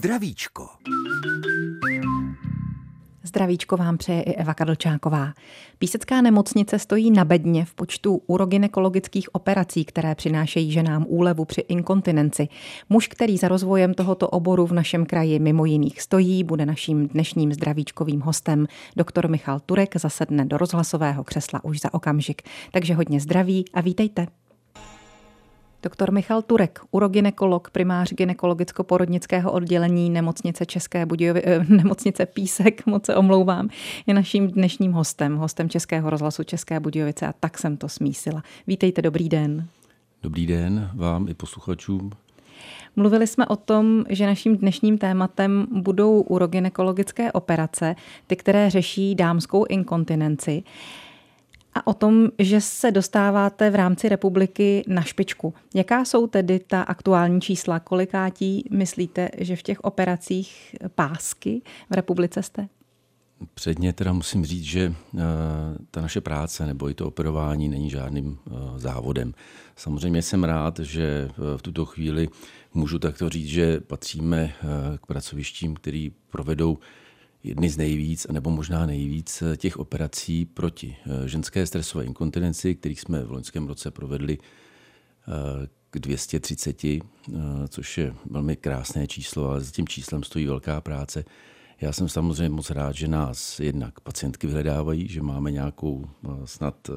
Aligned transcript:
Zdravíčko. 0.00 0.68
Zdravíčko 3.22 3.76
vám 3.76 3.98
přeje 3.98 4.22
i 4.22 4.34
Eva 4.34 4.54
Kadlčáková. 4.54 5.32
Písecká 5.78 6.22
nemocnice 6.22 6.78
stojí 6.78 7.10
na 7.10 7.24
bedně 7.24 7.64
v 7.64 7.74
počtu 7.74 8.22
urogynekologických 8.26 9.34
operací, 9.34 9.84
které 9.84 10.14
přinášejí 10.14 10.72
ženám 10.72 11.04
úlevu 11.08 11.44
při 11.44 11.60
inkontinenci. 11.60 12.48
Muž, 12.88 13.08
který 13.08 13.36
za 13.36 13.48
rozvojem 13.48 13.94
tohoto 13.94 14.28
oboru 14.28 14.66
v 14.66 14.72
našem 14.72 15.06
kraji 15.06 15.38
mimo 15.38 15.64
jiných 15.64 16.02
stojí, 16.02 16.44
bude 16.44 16.66
naším 16.66 17.08
dnešním 17.08 17.52
zdravíčkovým 17.52 18.20
hostem. 18.20 18.66
Doktor 18.96 19.28
Michal 19.28 19.60
Turek 19.60 19.96
zasedne 19.96 20.44
do 20.44 20.56
rozhlasového 20.58 21.24
křesla 21.24 21.64
už 21.64 21.80
za 21.80 21.94
okamžik. 21.94 22.42
Takže 22.72 22.94
hodně 22.94 23.20
zdraví 23.20 23.64
a 23.74 23.80
vítejte. 23.80 24.39
Doktor 25.82 26.12
Michal 26.12 26.42
Turek, 26.42 26.80
urogynekolog, 26.90 27.70
primář 27.70 28.12
gynekologicko-porodnického 28.12 29.52
oddělení 29.52 30.10
nemocnice 30.10 30.66
České 30.66 31.06
Budějovi, 31.06 31.42
eh, 31.44 31.64
nemocnice 31.68 32.26
Písek, 32.26 32.86
moc 32.86 33.06
se 33.06 33.16
omlouvám, 33.16 33.68
je 34.06 34.14
naším 34.14 34.48
dnešním 34.48 34.92
hostem, 34.92 35.36
hostem 35.36 35.68
Českého 35.68 36.10
rozhlasu 36.10 36.44
České 36.44 36.80
Budějovice 36.80 37.26
a 37.26 37.34
tak 37.40 37.58
jsem 37.58 37.76
to 37.76 37.88
smísila. 37.88 38.42
Vítejte, 38.66 39.02
dobrý 39.02 39.28
den. 39.28 39.66
Dobrý 40.22 40.46
den 40.46 40.90
vám 40.94 41.28
i 41.28 41.34
posluchačům. 41.34 42.10
Mluvili 42.96 43.26
jsme 43.26 43.46
o 43.46 43.56
tom, 43.56 44.04
že 44.08 44.26
naším 44.26 44.56
dnešním 44.56 44.98
tématem 44.98 45.66
budou 45.70 46.20
urogynekologické 46.20 47.32
operace, 47.32 47.96
ty, 48.26 48.36
které 48.36 48.70
řeší 48.70 49.14
dámskou 49.14 49.64
inkontinenci 49.68 50.62
a 51.74 51.86
o 51.86 51.94
tom, 51.94 52.28
že 52.38 52.60
se 52.60 52.90
dostáváte 52.90 53.70
v 53.70 53.74
rámci 53.74 54.08
republiky 54.08 54.84
na 54.86 55.02
špičku. 55.02 55.54
Jaká 55.74 56.04
jsou 56.04 56.26
tedy 56.26 56.58
ta 56.58 56.82
aktuální 56.82 57.40
čísla? 57.40 57.80
Kolikátí 57.80 58.64
myslíte, 58.70 59.28
že 59.38 59.56
v 59.56 59.62
těch 59.62 59.80
operacích 59.80 60.76
pásky 60.94 61.62
v 61.90 61.94
republice 61.94 62.42
jste? 62.42 62.68
Předně 63.54 63.92
teda 63.92 64.12
musím 64.12 64.44
říct, 64.44 64.64
že 64.64 64.88
uh, 64.88 65.20
ta 65.90 66.00
naše 66.00 66.20
práce 66.20 66.66
nebo 66.66 66.90
i 66.90 66.94
to 66.94 67.06
operování 67.06 67.68
není 67.68 67.90
žádným 67.90 68.26
uh, 68.26 68.78
závodem. 68.78 69.34
Samozřejmě 69.76 70.22
jsem 70.22 70.44
rád, 70.44 70.78
že 70.78 71.28
uh, 71.28 71.44
v 71.56 71.62
tuto 71.62 71.86
chvíli 71.86 72.28
můžu 72.74 72.98
takto 72.98 73.28
říct, 73.28 73.48
že 73.48 73.80
patříme 73.80 74.52
k 75.02 75.06
pracovištím, 75.06 75.74
který 75.74 76.12
provedou 76.30 76.78
jedny 77.42 77.68
z 77.68 77.76
nejvíc, 77.76 78.26
nebo 78.30 78.50
možná 78.50 78.86
nejvíc 78.86 79.42
eh, 79.42 79.56
těch 79.56 79.76
operací 79.76 80.44
proti 80.44 80.96
eh, 81.06 81.28
ženské 81.28 81.66
stresové 81.66 82.04
inkontinenci, 82.04 82.74
kterých 82.74 83.00
jsme 83.00 83.22
v 83.24 83.32
loňském 83.32 83.66
roce 83.66 83.90
provedli 83.90 84.38
eh, 84.38 85.66
k 85.90 85.98
230, 85.98 86.82
což 87.68 87.98
je 87.98 88.14
velmi 88.30 88.56
krásné 88.56 89.06
číslo, 89.06 89.50
ale 89.50 89.60
za 89.60 89.70
tím 89.70 89.88
číslem 89.88 90.22
stojí 90.22 90.46
velká 90.46 90.80
práce. 90.80 91.24
Já 91.80 91.92
jsem 91.92 92.08
samozřejmě 92.08 92.48
moc 92.48 92.70
rád, 92.70 92.94
že 92.94 93.08
nás 93.08 93.60
jednak 93.60 94.00
pacientky 94.00 94.46
vyhledávají, 94.46 95.08
že 95.08 95.22
máme 95.22 95.50
nějakou 95.50 96.04
snad 96.44 96.90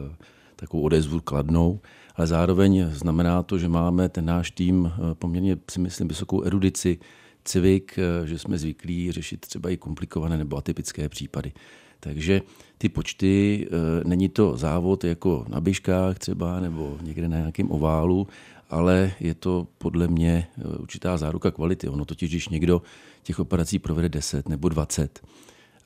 takovou 0.55 0.83
odezvu 0.83 1.21
kladnou, 1.21 1.79
ale 2.15 2.27
zároveň 2.27 2.85
znamená 2.91 3.43
to, 3.43 3.57
že 3.57 3.67
máme 3.67 4.09
ten 4.09 4.25
náš 4.25 4.51
tým 4.51 4.91
poměrně, 5.13 5.57
si 5.71 5.79
myslím, 5.79 6.07
vysokou 6.07 6.41
erudici, 6.43 6.99
cvik, 7.43 7.99
eh, 7.99 8.27
že 8.27 8.39
jsme 8.39 8.57
zvyklí 8.57 9.11
řešit 9.11 9.39
třeba 9.39 9.69
i 9.69 9.77
komplikované 9.77 10.37
nebo 10.37 10.57
atypické 10.57 11.09
případy. 11.09 11.51
Takže 11.99 12.41
ty 12.77 12.89
počty, 12.89 13.67
eh, 13.67 14.07
není 14.07 14.29
to 14.29 14.57
závod 14.57 15.03
jako 15.03 15.45
na 15.47 15.61
běžkách 15.61 16.19
třeba 16.19 16.59
nebo 16.59 16.97
někde 17.01 17.27
na 17.27 17.37
nějakém 17.37 17.71
oválu, 17.71 18.27
ale 18.69 19.11
je 19.19 19.33
to 19.33 19.67
podle 19.77 20.07
mě 20.07 20.47
eh, 20.57 20.77
určitá 20.77 21.17
záruka 21.17 21.51
kvality. 21.51 21.87
Ono 21.87 22.05
totiž, 22.05 22.29
když 22.29 22.49
někdo 22.49 22.81
těch 23.23 23.39
operací 23.39 23.79
provede 23.79 24.09
10 24.09 24.49
nebo 24.49 24.69
20 24.69 25.21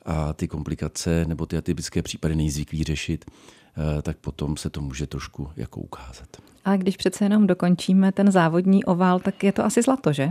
a 0.04 0.32
ty 0.32 0.48
komplikace 0.48 1.24
nebo 1.28 1.46
ty 1.46 1.56
atypické 1.56 2.02
případy 2.02 2.36
nejzvyklí 2.36 2.84
řešit, 2.84 3.24
tak 4.02 4.16
potom 4.16 4.56
se 4.56 4.70
to 4.70 4.80
může 4.80 5.06
trošku 5.06 5.50
jako 5.56 5.80
ukázat. 5.80 6.28
A 6.64 6.76
když 6.76 6.96
přece 6.96 7.24
jenom 7.24 7.46
dokončíme 7.46 8.12
ten 8.12 8.30
závodní 8.30 8.84
ovál, 8.84 9.20
tak 9.20 9.44
je 9.44 9.52
to 9.52 9.64
asi 9.64 9.82
zlato, 9.82 10.12
že? 10.12 10.30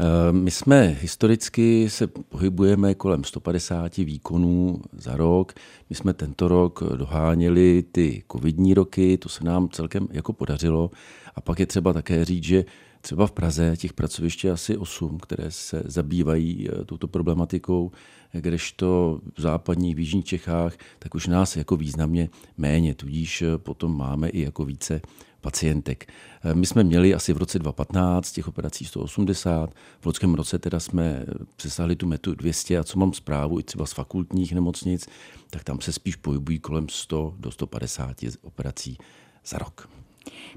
Eh, 0.00 0.32
my 0.32 0.50
jsme 0.50 0.96
historicky 1.00 1.90
se 1.90 2.06
pohybujeme 2.06 2.94
kolem 2.94 3.24
150 3.24 3.96
výkonů 3.96 4.80
za 4.92 5.16
rok. 5.16 5.52
My 5.90 5.96
jsme 5.96 6.14
tento 6.14 6.48
rok 6.48 6.82
doháněli 6.96 7.84
ty 7.92 8.22
covidní 8.32 8.74
roky, 8.74 9.18
to 9.18 9.28
se 9.28 9.44
nám 9.44 9.68
celkem 9.68 10.08
jako 10.10 10.32
podařilo. 10.32 10.90
A 11.34 11.40
pak 11.40 11.60
je 11.60 11.66
třeba 11.66 11.92
také 11.92 12.24
říct, 12.24 12.44
že 12.44 12.64
třeba 13.00 13.26
v 13.26 13.32
Praze 13.32 13.76
těch 13.76 13.92
pracovišť 13.92 14.44
je 14.44 14.50
asi 14.50 14.76
8, 14.76 15.18
které 15.18 15.50
se 15.50 15.82
zabývají 15.84 16.68
eh, 16.68 16.84
touto 16.84 17.08
problematikou, 17.08 17.92
kdežto 18.32 19.20
v 19.36 19.40
západních, 19.40 19.96
v 19.96 19.98
jižních 19.98 20.24
Čechách, 20.24 20.76
tak 20.98 21.14
už 21.14 21.26
nás 21.26 21.56
jako 21.56 21.76
významně 21.76 22.28
méně, 22.56 22.94
tudíž 22.94 23.42
eh, 23.42 23.58
potom 23.58 23.96
máme 23.96 24.28
i 24.28 24.40
jako 24.40 24.64
více 24.64 25.00
pacientek. 25.40 26.12
Eh, 26.44 26.54
my 26.54 26.66
jsme 26.66 26.84
měli 26.84 27.14
asi 27.14 27.32
v 27.32 27.36
roce 27.36 27.58
2015 27.58 28.32
těch 28.32 28.48
operací 28.48 28.84
180, 28.84 29.74
v 30.00 30.06
loňském 30.06 30.34
roce 30.34 30.58
teda 30.58 30.80
jsme 30.80 31.26
přesáhli 31.56 31.96
tu 31.96 32.06
metu 32.06 32.34
200 32.34 32.78
a 32.78 32.84
co 32.84 32.98
mám 32.98 33.12
zprávu 33.12 33.58
i 33.58 33.62
třeba 33.62 33.86
z 33.86 33.92
fakultních 33.92 34.52
nemocnic, 34.52 35.08
tak 35.50 35.64
tam 35.64 35.80
se 35.80 35.92
spíš 35.92 36.16
pohybují 36.16 36.58
kolem 36.58 36.88
100 36.88 37.34
do 37.38 37.50
150 37.50 38.16
operací 38.42 38.98
za 39.46 39.58
rok. 39.58 39.88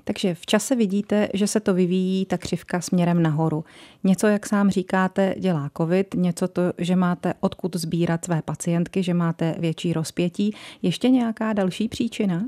Takže 0.03 0.35
v 0.35 0.45
čase 0.45 0.75
vidíte, 0.75 1.29
že 1.33 1.47
se 1.47 1.59
to 1.59 1.73
vyvíjí 1.73 2.25
ta 2.25 2.37
křivka 2.37 2.81
směrem 2.81 3.23
nahoru. 3.23 3.65
Něco, 4.03 4.27
jak 4.27 4.45
sám 4.45 4.69
říkáte, 4.69 5.35
dělá 5.39 5.71
COVID, 5.77 6.13
něco 6.13 6.47
to, 6.47 6.61
že 6.77 6.95
máte 6.95 7.33
odkud 7.39 7.75
sbírat 7.75 8.25
své 8.25 8.41
pacientky, 8.41 9.03
že 9.03 9.13
máte 9.13 9.55
větší 9.59 9.93
rozpětí. 9.93 10.55
Ještě 10.81 11.09
nějaká 11.09 11.53
další 11.53 11.87
příčina? 11.87 12.45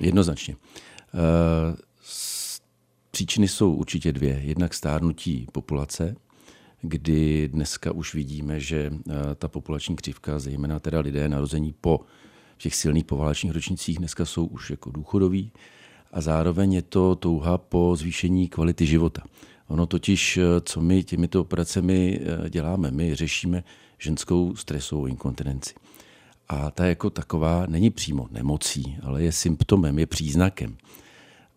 Jednoznačně. 0.00 0.56
Eh, 1.14 1.76
příčiny 3.10 3.48
jsou 3.48 3.74
určitě 3.74 4.12
dvě. 4.12 4.40
Jednak 4.44 4.74
stárnutí 4.74 5.46
populace, 5.52 6.14
kdy 6.82 7.48
dneska 7.48 7.92
už 7.92 8.14
vidíme, 8.14 8.60
že 8.60 8.90
eh, 8.92 9.12
ta 9.34 9.48
populační 9.48 9.96
křivka, 9.96 10.38
zejména 10.38 10.80
teda 10.80 11.00
lidé 11.00 11.28
narození 11.28 11.74
po 11.80 12.00
těch 12.58 12.74
silných 12.74 13.04
poválečných 13.04 13.52
ročnicích, 13.52 13.98
dneska 13.98 14.24
jsou 14.24 14.46
už 14.46 14.70
jako 14.70 14.90
důchodoví 14.90 15.52
a 16.12 16.20
zároveň 16.20 16.72
je 16.72 16.82
to 16.82 17.16
touha 17.16 17.58
po 17.58 17.96
zvýšení 17.96 18.48
kvality 18.48 18.86
života. 18.86 19.22
Ono 19.68 19.86
totiž, 19.86 20.36
eh, 20.36 20.44
co 20.60 20.80
my 20.80 21.04
těmito 21.04 21.40
operacemi 21.40 22.20
děláme, 22.48 22.90
my 22.90 23.14
řešíme 23.14 23.64
ženskou 23.98 24.56
stresovou 24.56 25.06
inkontinenci. 25.06 25.74
A 26.48 26.70
ta 26.70 26.86
jako 26.86 27.10
taková 27.10 27.66
není 27.66 27.90
přímo 27.90 28.28
nemocí, 28.30 28.96
ale 29.02 29.22
je 29.22 29.32
symptomem, 29.32 29.98
je 29.98 30.06
příznakem 30.06 30.76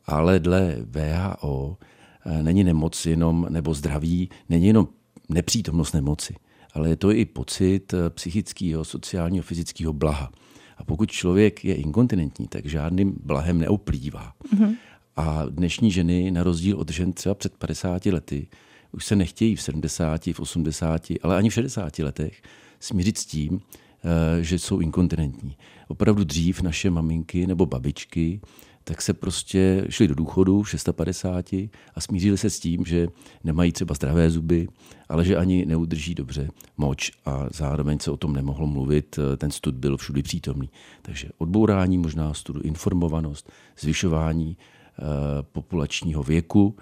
ale 0.07 0.39
dle 0.39 0.75
VHO 0.81 1.77
eh, 2.25 2.43
není 2.43 2.63
nemoc 2.63 3.05
jenom, 3.05 3.47
nebo 3.49 3.73
zdraví, 3.73 4.29
není 4.49 4.67
jenom 4.67 4.87
nepřítomnost 5.29 5.93
nemoci, 5.93 6.35
ale 6.73 6.89
je 6.89 6.95
to 6.95 7.11
i 7.11 7.25
pocit 7.25 7.93
eh, 7.93 8.09
psychického, 8.09 8.85
sociálního, 8.85 9.43
fyzického 9.43 9.93
blaha. 9.93 10.31
A 10.77 10.83
pokud 10.83 11.11
člověk 11.11 11.65
je 11.65 11.75
inkontinentní, 11.75 12.47
tak 12.47 12.65
žádným 12.65 13.15
blahem 13.23 13.57
neuplývá. 13.57 14.33
Mm-hmm. 14.53 14.75
A 15.15 15.45
dnešní 15.49 15.91
ženy, 15.91 16.31
na 16.31 16.43
rozdíl 16.43 16.77
od 16.77 16.91
žen 16.91 17.13
třeba 17.13 17.35
před 17.35 17.53
50 17.57 18.05
lety, 18.05 18.47
už 18.91 19.05
se 19.05 19.15
nechtějí 19.15 19.55
v 19.55 19.61
70, 19.61 20.25
v 20.25 20.39
80, 20.39 21.07
ale 21.23 21.37
ani 21.37 21.49
v 21.49 21.53
60 21.53 21.99
letech 21.99 22.41
smířit 22.79 23.17
s 23.17 23.25
tím, 23.25 23.59
eh, 23.59 24.43
že 24.43 24.59
jsou 24.59 24.79
inkontinentní. 24.79 25.57
Opravdu 25.87 26.23
dřív 26.23 26.61
naše 26.61 26.89
maminky 26.89 27.47
nebo 27.47 27.65
babičky 27.65 28.41
tak 28.87 29.01
se 29.01 29.13
prostě 29.13 29.85
šli 29.89 30.07
do 30.07 30.15
důchodu 30.15 30.61
v 30.61 30.69
650 30.69 31.53
a 31.95 32.01
smířili 32.01 32.37
se 32.37 32.49
s 32.49 32.59
tím, 32.59 32.85
že 32.85 33.07
nemají 33.43 33.71
třeba 33.71 33.95
zdravé 33.95 34.29
zuby, 34.29 34.67
ale 35.09 35.25
že 35.25 35.37
ani 35.37 35.65
neudrží 35.65 36.15
dobře 36.15 36.49
moč 36.77 37.11
a 37.25 37.47
zároveň 37.53 37.99
se 37.99 38.11
o 38.11 38.17
tom 38.17 38.33
nemohlo 38.33 38.67
mluvit, 38.67 39.19
ten 39.37 39.51
stud 39.51 39.75
byl 39.75 39.97
všudy 39.97 40.23
přítomný. 40.23 40.69
Takže 41.01 41.29
odbourání 41.37 41.97
možná 41.97 42.33
studu, 42.33 42.61
informovanost, 42.61 43.51
zvyšování 43.79 44.57
eh, 44.57 45.03
populačního 45.41 46.23
věku 46.23 46.75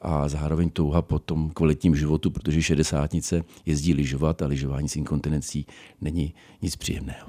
a 0.00 0.28
zároveň 0.28 0.70
touha 0.70 1.02
po 1.02 1.18
tom 1.18 1.50
kvalitním 1.50 1.96
životu, 1.96 2.30
protože 2.30 2.62
šedesátnice 2.62 3.42
jezdí 3.66 3.94
lyžovat 3.94 4.42
a 4.42 4.46
lyžování 4.46 4.88
s 4.88 4.96
inkontinencí 4.96 5.66
není 6.00 6.34
nic 6.62 6.76
příjemného. 6.76 7.28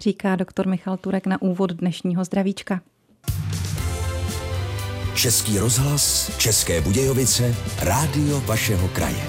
Říká 0.00 0.36
doktor 0.36 0.68
Michal 0.68 0.96
Turek 0.96 1.26
na 1.26 1.42
úvod 1.42 1.72
dnešního 1.72 2.24
zdravíčka. 2.24 2.80
Český 5.14 5.58
rozhlas, 5.58 6.36
České 6.38 6.80
Budějovice, 6.80 7.54
rádio 7.82 8.40
vašeho 8.40 8.88
kraje. 8.88 9.26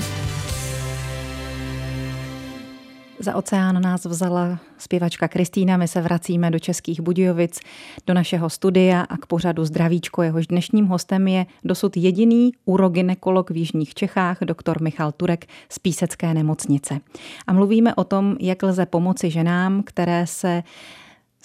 Za 3.19 3.35
oceán 3.35 3.81
nás 3.81 4.05
vzala 4.05 4.59
zpěvačka 4.77 5.27
Kristýna. 5.27 5.77
My 5.77 5.87
se 5.87 6.01
vracíme 6.01 6.51
do 6.51 6.59
Českých 6.59 7.01
Budějovic, 7.01 7.59
do 8.07 8.13
našeho 8.13 8.49
studia 8.49 9.01
a 9.01 9.17
k 9.17 9.25
pořadu 9.25 9.65
Zdravíčko. 9.65 10.21
Jehož 10.21 10.47
dnešním 10.47 10.85
hostem 10.85 11.27
je 11.27 11.45
dosud 11.63 11.97
jediný 11.97 12.51
urogynekolog 12.65 13.49
v 13.51 13.57
Jižních 13.57 13.93
Čechách, 13.93 14.37
doktor 14.41 14.81
Michal 14.81 15.11
Turek 15.11 15.45
z 15.69 15.79
Písecké 15.79 16.33
nemocnice. 16.33 16.99
A 17.47 17.53
mluvíme 17.53 17.95
o 17.95 18.03
tom, 18.03 18.35
jak 18.39 18.63
lze 18.63 18.85
pomoci 18.85 19.31
ženám, 19.31 19.83
které 19.83 20.27
se 20.27 20.63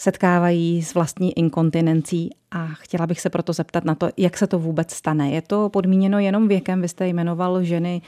setkávají 0.00 0.82
s 0.82 0.94
vlastní 0.94 1.38
inkontinencí 1.38 2.31
a 2.50 2.67
chtěla 2.67 3.06
bych 3.06 3.20
se 3.20 3.31
proto 3.31 3.52
zeptat 3.52 3.85
na 3.85 3.94
to, 3.94 4.08
jak 4.17 4.38
se 4.38 4.47
to 4.47 4.58
vůbec 4.58 4.93
stane. 4.93 5.31
Je 5.31 5.43
to 5.43 5.69
podmíněno 5.69 6.19
jenom 6.19 6.49
věkem? 6.49 6.82
Vy 6.82 6.88
jste 6.88 7.08
jmenoval 7.08 7.64
ženy 7.64 8.02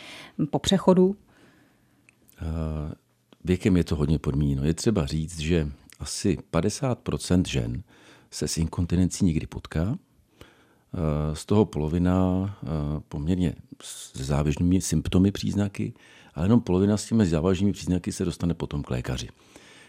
po 0.50 0.58
přechodu? 0.58 1.16
Věkem 3.44 3.76
je 3.76 3.84
to 3.84 3.96
hodně 3.96 4.18
podmíněno. 4.18 4.64
Je 4.64 4.74
třeba 4.74 5.06
říct, 5.06 5.38
že 5.38 5.68
asi 6.00 6.38
50% 6.52 7.42
žen 7.48 7.82
se 8.30 8.48
s 8.48 8.58
inkontinencí 8.58 9.24
někdy 9.24 9.46
potká. 9.46 9.98
Z 11.32 11.46
toho 11.46 11.64
polovina 11.64 12.14
poměrně 13.08 13.54
se 13.82 14.24
závažnými 14.24 14.80
symptomy, 14.80 15.32
příznaky, 15.32 15.92
ale 16.34 16.44
jenom 16.46 16.60
polovina 16.60 16.96
s 16.96 17.06
těmi 17.06 17.26
závažnými 17.26 17.72
příznaky 17.72 18.12
se 18.12 18.24
dostane 18.24 18.54
potom 18.54 18.82
k 18.82 18.90
lékaři. 18.90 19.28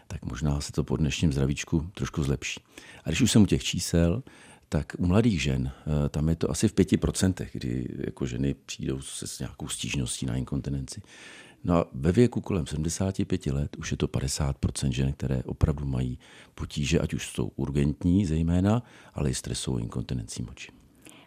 Tak 0.07 0.25
možná 0.25 0.61
se 0.61 0.71
to 0.71 0.83
po 0.83 0.97
dnešním 0.97 1.33
zdravíčku 1.33 1.89
trošku 1.93 2.23
zlepší. 2.23 2.61
A 3.03 3.09
když 3.09 3.21
už 3.21 3.31
jsem 3.31 3.41
u 3.41 3.45
těch 3.45 3.63
čísel, 3.63 4.23
tak 4.69 4.95
u 4.97 5.05
mladých 5.05 5.41
žen 5.41 5.71
tam 6.09 6.29
je 6.29 6.35
to 6.35 6.51
asi 6.51 6.67
v 6.67 6.73
5%, 6.73 7.47
kdy 7.51 7.87
jako 8.05 8.25
ženy 8.25 8.53
přijdou 8.53 9.01
se 9.01 9.27
s 9.27 9.39
nějakou 9.39 9.67
stížností 9.67 10.25
na 10.25 10.35
inkontinenci. 10.35 11.01
No 11.63 11.75
a 11.77 11.85
ve 11.93 12.11
věku 12.11 12.41
kolem 12.41 12.67
75 12.67 13.45
let 13.45 13.75
už 13.75 13.91
je 13.91 13.97
to 13.97 14.07
50% 14.07 14.91
žen, 14.91 15.13
které 15.13 15.43
opravdu 15.43 15.85
mají 15.85 16.19
potíže, 16.55 16.99
ať 16.99 17.13
už 17.13 17.27
jsou 17.27 17.51
urgentní 17.55 18.25
zejména, 18.25 18.83
ale 19.13 19.29
i 19.29 19.33
stresovou 19.33 19.77
inkontinencí 19.77 20.43
moči. 20.43 20.71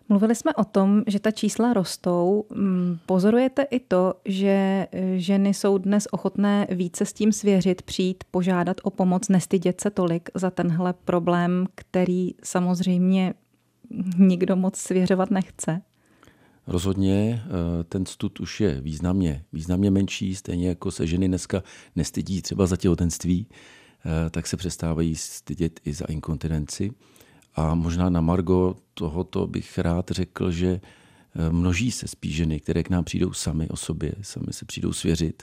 Mluvili 0.09 0.35
jsme 0.35 0.55
o 0.55 0.65
tom, 0.65 1.03
že 1.07 1.21
ta 1.21 1.31
čísla 1.31 1.73
rostou. 1.73 2.45
Mm, 2.55 2.99
pozorujete 3.07 3.63
i 3.63 3.81
to, 3.81 4.15
že 4.25 4.87
e, 4.93 5.19
ženy 5.19 5.55
jsou 5.55 5.79
dnes 5.79 6.09
ochotné 6.11 6.67
více 6.71 7.05
s 7.07 7.13
tím 7.13 7.33
svěřit, 7.33 7.83
přijít, 7.83 8.25
požádat 8.31 8.77
o 8.83 8.91
pomoc, 8.91 9.29
nestydět 9.29 9.81
se 9.81 9.91
tolik 9.91 10.31
za 10.35 10.51
tenhle 10.51 10.93
problém, 10.93 11.67
který 11.75 12.31
samozřejmě 12.45 13.35
nikdo 14.19 14.57
moc 14.57 14.77
svěřovat 14.77 15.31
nechce? 15.31 15.83
Rozhodně 16.67 17.43
eh, 17.45 17.85
ten 17.85 18.07
stud 18.07 18.41
už 18.41 18.61
je 18.61 18.81
významně, 18.81 19.45
významně 19.53 19.91
menší, 19.91 20.35
stejně 20.35 20.69
jako 20.69 20.91
se 20.91 21.07
ženy 21.07 21.29
dneska 21.29 21.63
nestydí 21.97 22.43
třeba 22.43 22.67
za 22.67 22.77
těhotenství, 22.77 23.47
eh, 23.47 24.31
tak 24.31 24.47
se 24.47 24.57
přestávají 24.57 25.15
stydět 25.15 25.81
i 25.85 25.93
za 25.93 26.05
inkontinenci. 26.09 26.91
A 27.57 27.75
možná 27.75 28.11
na 28.11 28.21
Margo 28.21 28.77
tohoto 28.95 29.47
bych 29.47 29.79
rád 29.79 30.11
řekl, 30.11 30.51
že 30.51 30.81
eh, 30.81 31.53
množí 31.53 31.91
se 31.91 32.09
spíš 32.09 32.35
ženy, 32.35 32.61
které 32.61 32.83
k 32.83 32.91
nám 32.91 33.05
přijdou 33.05 33.33
sami 33.33 33.69
o 33.69 33.77
sobě, 33.77 34.13
sami 34.23 34.47
se 34.51 34.65
přijdou 34.65 34.93
svěřit, 34.93 35.43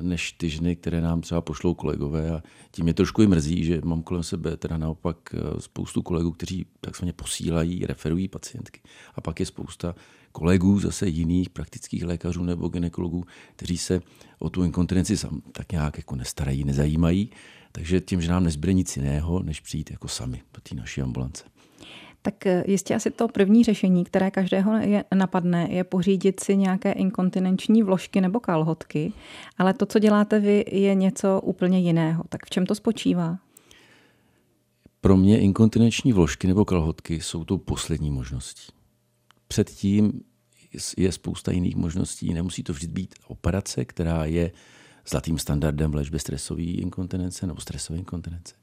než 0.00 0.32
ty 0.32 0.50
ženy, 0.50 0.76
které 0.76 1.00
nám 1.00 1.20
třeba 1.20 1.40
pošlou 1.40 1.74
kolegové. 1.74 2.30
A 2.30 2.42
tím 2.70 2.84
mě 2.84 2.94
trošku 2.94 3.22
i 3.22 3.26
mrzí, 3.26 3.64
že 3.64 3.80
mám 3.84 4.02
kolem 4.02 4.22
sebe 4.22 4.56
teda 4.56 4.78
naopak 4.78 5.16
spoustu 5.58 6.02
kolegů, 6.02 6.32
kteří 6.32 6.66
takzvaně 6.80 7.12
posílají, 7.12 7.86
referují 7.86 8.28
pacientky. 8.28 8.80
A 9.14 9.20
pak 9.20 9.40
je 9.40 9.46
spousta 9.46 9.94
kolegů 10.32 10.80
zase 10.80 11.08
jiných 11.08 11.50
praktických 11.50 12.04
lékařů 12.04 12.44
nebo 12.44 12.68
ginekologů, 12.68 13.24
kteří 13.56 13.78
se 13.78 14.00
o 14.38 14.50
tu 14.50 14.64
inkontinenci 14.64 15.16
sam 15.16 15.42
tak 15.52 15.72
nějak 15.72 15.96
jako 15.96 16.16
nestarají, 16.16 16.64
nezajímají. 16.64 17.30
Takže 17.72 18.00
tím, 18.00 18.20
že 18.20 18.30
nám 18.30 18.44
nezbyde 18.44 18.72
nic 18.72 18.96
jiného, 18.96 19.42
než 19.42 19.60
přijít 19.60 19.90
jako 19.90 20.08
sami 20.08 20.42
do 20.54 20.60
té 20.60 20.74
naší 20.74 21.02
ambulance. 21.02 21.44
Tak 22.26 22.46
eh, 22.46 22.64
jistě 22.66 22.94
asi 22.94 23.10
to 23.10 23.28
první 23.28 23.64
řešení, 23.64 24.04
které 24.04 24.30
každého 24.30 24.76
je, 24.76 25.04
napadne, 25.14 25.68
je 25.70 25.84
pořídit 25.84 26.40
si 26.40 26.56
nějaké 26.56 26.92
inkontinenční 26.92 27.82
vložky 27.82 28.20
nebo 28.20 28.40
kalhotky, 28.40 29.12
ale 29.58 29.74
to, 29.74 29.86
co 29.86 29.98
děláte 29.98 30.40
vy, 30.40 30.64
je 30.70 30.94
něco 30.94 31.40
úplně 31.40 31.78
jiného. 31.78 32.24
Tak 32.28 32.46
v 32.46 32.50
čem 32.50 32.66
to 32.66 32.74
spočívá? 32.74 33.38
Pro 35.00 35.16
mě 35.16 35.40
inkontinenční 35.40 36.12
vložky 36.12 36.46
nebo 36.46 36.64
kalhotky 36.64 37.20
jsou 37.20 37.44
tou 37.44 37.58
poslední 37.58 38.10
možností. 38.10 38.72
Předtím 39.48 40.20
je 40.96 41.12
spousta 41.12 41.52
jiných 41.52 41.76
možností. 41.76 42.34
Nemusí 42.34 42.62
to 42.62 42.72
vždy 42.72 42.86
být 42.86 43.14
operace, 43.28 43.84
která 43.84 44.24
je 44.24 44.52
zlatým 45.08 45.38
standardem 45.38 45.90
v 45.90 45.94
léčbě 45.94 46.20
stresové 46.20 46.62
inkontinence 46.62 47.46
nebo 47.46 47.60
stresové 47.60 47.98
inkontinence. 47.98 48.54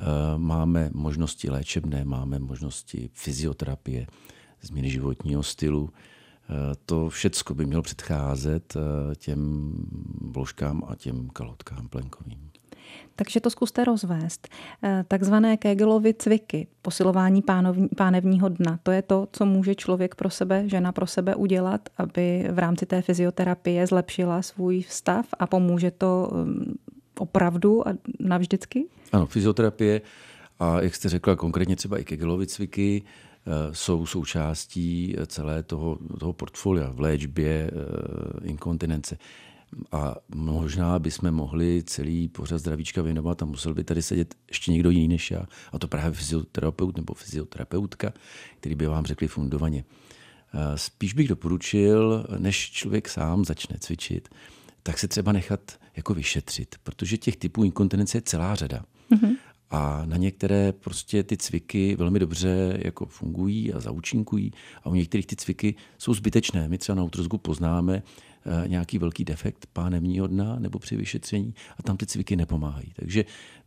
Eh, 0.00 0.38
máme 0.38 0.90
možnosti 0.92 1.50
léčebné, 1.50 2.04
máme 2.04 2.38
možnosti 2.38 3.10
fyzioterapie, 3.12 4.06
změny 4.62 4.90
životního 4.90 5.42
stylu. 5.42 5.90
Eh, 5.90 6.74
to 6.86 7.08
všecko 7.08 7.54
by 7.54 7.66
mělo 7.66 7.82
předcházet 7.82 8.76
eh, 8.76 9.14
těm 9.14 9.72
vložkám 10.20 10.82
a 10.88 10.96
těm 10.96 11.28
kalotkám 11.28 11.88
plenkovým. 11.88 12.50
Takže 13.16 13.40
to 13.40 13.50
zkuste 13.50 13.84
rozvést. 13.84 14.48
Takzvané 15.08 15.56
Kegelovy 15.56 16.14
cviky, 16.14 16.66
posilování 16.82 17.42
pánovní, 17.42 17.88
pánevního 17.96 18.48
dna, 18.48 18.78
to 18.82 18.90
je 18.90 19.02
to, 19.02 19.28
co 19.32 19.46
může 19.46 19.74
člověk 19.74 20.14
pro 20.14 20.30
sebe, 20.30 20.68
žena 20.68 20.92
pro 20.92 21.06
sebe 21.06 21.34
udělat, 21.34 21.88
aby 21.96 22.48
v 22.52 22.58
rámci 22.58 22.86
té 22.86 23.02
fyzioterapie 23.02 23.86
zlepšila 23.86 24.42
svůj 24.42 24.84
stav 24.88 25.26
a 25.38 25.46
pomůže 25.46 25.90
to 25.90 26.30
mm, 26.32 26.74
opravdu 27.18 27.88
a 27.88 27.92
navždycky? 28.20 28.86
Ano, 29.12 29.26
fyzioterapie 29.26 30.00
a 30.58 30.80
jak 30.80 30.94
jste 30.94 31.08
řekla, 31.08 31.36
konkrétně 31.36 31.76
třeba 31.76 31.98
i 31.98 32.04
Kegelovy 32.04 32.46
cviky 32.46 33.02
eh, 33.02 33.50
jsou 33.74 34.06
součástí 34.06 35.16
celé 35.26 35.62
toho, 35.62 35.98
toho 36.18 36.32
portfolia 36.32 36.90
v 36.90 37.00
léčbě 37.00 37.70
eh, 37.70 38.48
inkontinence. 38.48 39.18
A 39.92 40.16
možná 40.34 40.98
bychom 40.98 41.30
mohli 41.30 41.82
celý 41.82 42.28
pořad 42.28 42.58
zdravíčka 42.58 43.02
věnovat 43.02 43.42
a 43.42 43.46
musel 43.46 43.74
by 43.74 43.84
tady 43.84 44.02
sedět 44.02 44.34
ještě 44.48 44.72
někdo 44.72 44.90
jiný 44.90 45.08
než 45.08 45.30
já. 45.30 45.46
A 45.72 45.78
to 45.78 45.88
právě 45.88 46.12
fyzioterapeut 46.12 46.96
nebo 46.96 47.14
fyzioterapeutka, 47.14 48.12
který 48.60 48.74
by 48.74 48.86
vám 48.86 49.06
řekli 49.06 49.28
fundovaně. 49.28 49.84
Eh, 50.54 50.78
spíš 50.78 51.14
bych 51.14 51.28
doporučil, 51.28 52.26
než 52.38 52.70
člověk 52.70 53.08
sám 53.08 53.44
začne 53.44 53.76
cvičit, 53.80 54.28
tak 54.82 54.98
se 54.98 55.08
třeba 55.08 55.32
nechat 55.32 55.60
jako 55.96 56.14
vyšetřit, 56.14 56.74
protože 56.82 57.16
těch 57.16 57.36
typů 57.36 57.64
inkontinence 57.64 58.18
je 58.18 58.22
celá 58.22 58.54
řada. 58.54 58.84
Mm-hmm. 59.10 59.36
A 59.70 60.02
na 60.06 60.16
některé 60.16 60.72
prostě 60.72 61.22
ty 61.22 61.36
cviky 61.36 61.96
velmi 61.96 62.18
dobře 62.18 62.78
jako 62.84 63.06
fungují 63.06 63.72
a 63.72 63.80
zaúčinkují 63.80 64.52
a 64.82 64.88
u 64.88 64.94
některých 64.94 65.26
ty 65.26 65.36
cviky 65.36 65.74
jsou 65.98 66.14
zbytečné. 66.14 66.68
My 66.68 66.78
třeba 66.78 66.96
na 66.96 67.02
ultrazvuku 67.02 67.38
poznáme 67.38 68.02
e, 68.64 68.68
nějaký 68.68 68.98
velký 68.98 69.24
defekt 69.24 69.66
pánevního 69.72 70.26
dna 70.26 70.58
nebo 70.58 70.78
při 70.78 70.96
vyšetření 70.96 71.54
a 71.78 71.82
tam 71.82 71.96
ty 71.96 72.06
cviky 72.06 72.36
nepomáhají. 72.36 72.92
Takže 72.96 73.24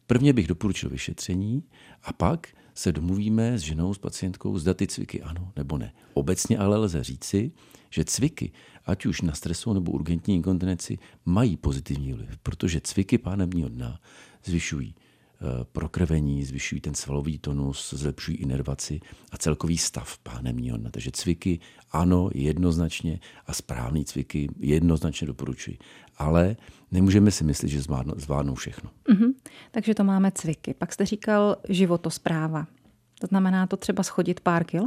prvně 0.07 0.33
bych 0.33 0.47
doporučil 0.47 0.89
vyšetření 0.89 1.63
a 2.03 2.13
pak 2.13 2.47
se 2.75 2.91
domluvíme 2.91 3.57
s 3.57 3.61
ženou, 3.61 3.93
s 3.93 3.97
pacientkou, 3.97 4.57
zda 4.57 4.73
ty 4.73 4.87
cviky 4.87 5.21
ano 5.21 5.51
nebo 5.55 5.77
ne. 5.77 5.93
Obecně 6.13 6.57
ale 6.57 6.77
lze 6.77 7.03
říci, 7.03 7.51
že 7.89 8.05
cviky, 8.05 8.51
ať 8.85 9.05
už 9.05 9.21
na 9.21 9.33
stresovou 9.33 9.73
nebo 9.73 9.91
urgentní 9.91 10.35
inkontinenci, 10.35 10.97
mají 11.25 11.57
pozitivní 11.57 12.13
vliv, 12.13 12.37
protože 12.43 12.81
cviky 12.81 13.17
pánevního 13.17 13.69
dna 13.69 13.99
zvyšují 14.43 14.95
eh, 14.97 15.02
prokrvení, 15.71 16.43
zvyšují 16.43 16.81
ten 16.81 16.95
svalový 16.95 17.37
tonus, 17.37 17.93
zlepšují 17.93 18.37
inervaci 18.37 18.99
a 19.31 19.37
celkový 19.37 19.77
stav 19.77 20.17
pánevního 20.17 20.77
dna. 20.77 20.89
Takže 20.89 21.11
cviky 21.11 21.59
ano, 21.91 22.29
jednoznačně 22.33 23.19
a 23.45 23.53
správný 23.53 24.05
cviky 24.05 24.47
jednoznačně 24.59 25.27
doporučuji. 25.27 25.77
Ale 26.17 26.55
nemůžeme 26.91 27.31
si 27.31 27.43
myslet, 27.43 27.69
že 27.69 27.81
zvládnou, 27.81 28.13
zvládnou 28.17 28.55
všechno. 28.55 28.89
Mm-hmm. 29.09 29.33
Takže 29.71 29.95
to 29.95 30.03
máme 30.03 30.31
cviky. 30.31 30.73
Pak 30.73 30.93
jste 30.93 31.05
říkal 31.05 31.57
životospráva. 31.69 32.67
To 33.19 33.27
znamená 33.27 33.67
to 33.67 33.77
třeba 33.77 34.03
schodit 34.03 34.39
pár 34.39 34.63
kil? 34.63 34.83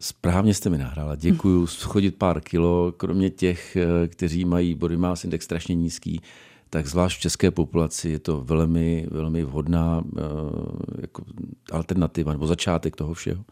Správně 0.00 0.54
jste 0.54 0.70
mi 0.70 0.78
nahrála. 0.78 1.16
Děkuju. 1.16 1.66
Schodit 1.66 2.16
pár 2.16 2.40
kilo, 2.40 2.92
kromě 2.92 3.30
těch, 3.30 3.76
eh, 3.76 4.08
kteří 4.08 4.44
mají 4.44 4.74
body 4.74 4.96
mass 4.96 5.24
index 5.24 5.44
strašně 5.44 5.74
nízký, 5.74 6.20
tak 6.70 6.86
zvlášť 6.86 7.18
v 7.18 7.20
české 7.20 7.50
populaci 7.50 8.08
je 8.08 8.18
to 8.18 8.40
velmi, 8.40 9.06
velmi 9.10 9.44
vhodná 9.44 9.98
uh, 9.98 10.20
jako 11.00 11.24
alternativa 11.72 12.32
nebo 12.32 12.46
začátek 12.46 12.96
toho 12.96 13.14
všeho. 13.14 13.44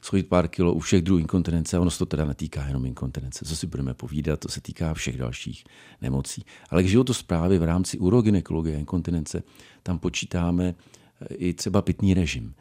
Schodit 0.00 0.28
pár 0.28 0.48
kilo 0.48 0.72
u 0.72 0.78
všech 0.78 1.02
druhů 1.02 1.18
inkontinence, 1.18 1.78
ono 1.78 1.90
se 1.90 1.98
to 1.98 2.06
teda 2.06 2.24
netýká 2.24 2.66
jenom 2.66 2.86
inkontinence, 2.86 3.44
co 3.44 3.56
si 3.56 3.66
budeme 3.66 3.94
povídat, 3.94 4.40
to 4.40 4.48
se 4.48 4.60
týká 4.60 4.94
všech 4.94 5.16
dalších 5.16 5.64
nemocí. 6.02 6.44
Ale 6.70 6.82
k 6.82 6.88
životosprávě 6.88 7.58
v 7.58 7.64
rámci 7.64 7.98
urogynekologie 7.98 8.76
a 8.76 8.78
inkontinence 8.78 9.42
tam 9.82 9.98
počítáme 9.98 10.74
eh, 11.20 11.34
i 11.34 11.54
třeba 11.54 11.82
pitný 11.82 12.14
režim. 12.14 12.54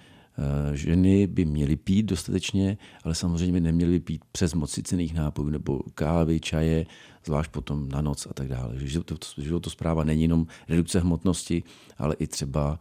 Ženy 0.73 1.27
by 1.27 1.45
měly 1.45 1.75
pít 1.75 2.03
dostatečně, 2.03 2.77
ale 3.03 3.15
samozřejmě 3.15 3.53
by 3.53 3.59
neměly 3.59 3.99
pít 3.99 4.21
přes 4.31 4.53
moci 4.53 4.83
cených 4.83 5.13
nápojů 5.13 5.49
nebo 5.49 5.79
kávy, 5.95 6.39
čaje, 6.39 6.85
zvlášť 7.25 7.51
potom 7.51 7.89
na 7.89 8.01
noc 8.01 8.27
a 8.29 8.33
tak 8.33 8.47
dále. 8.47 8.73
Že 8.77 8.99
to 9.61 9.69
zpráva 9.69 10.03
není 10.03 10.21
jenom 10.21 10.47
redukce 10.69 10.99
hmotnosti, 10.99 11.63
ale 11.97 12.15
i 12.19 12.27
třeba 12.27 12.79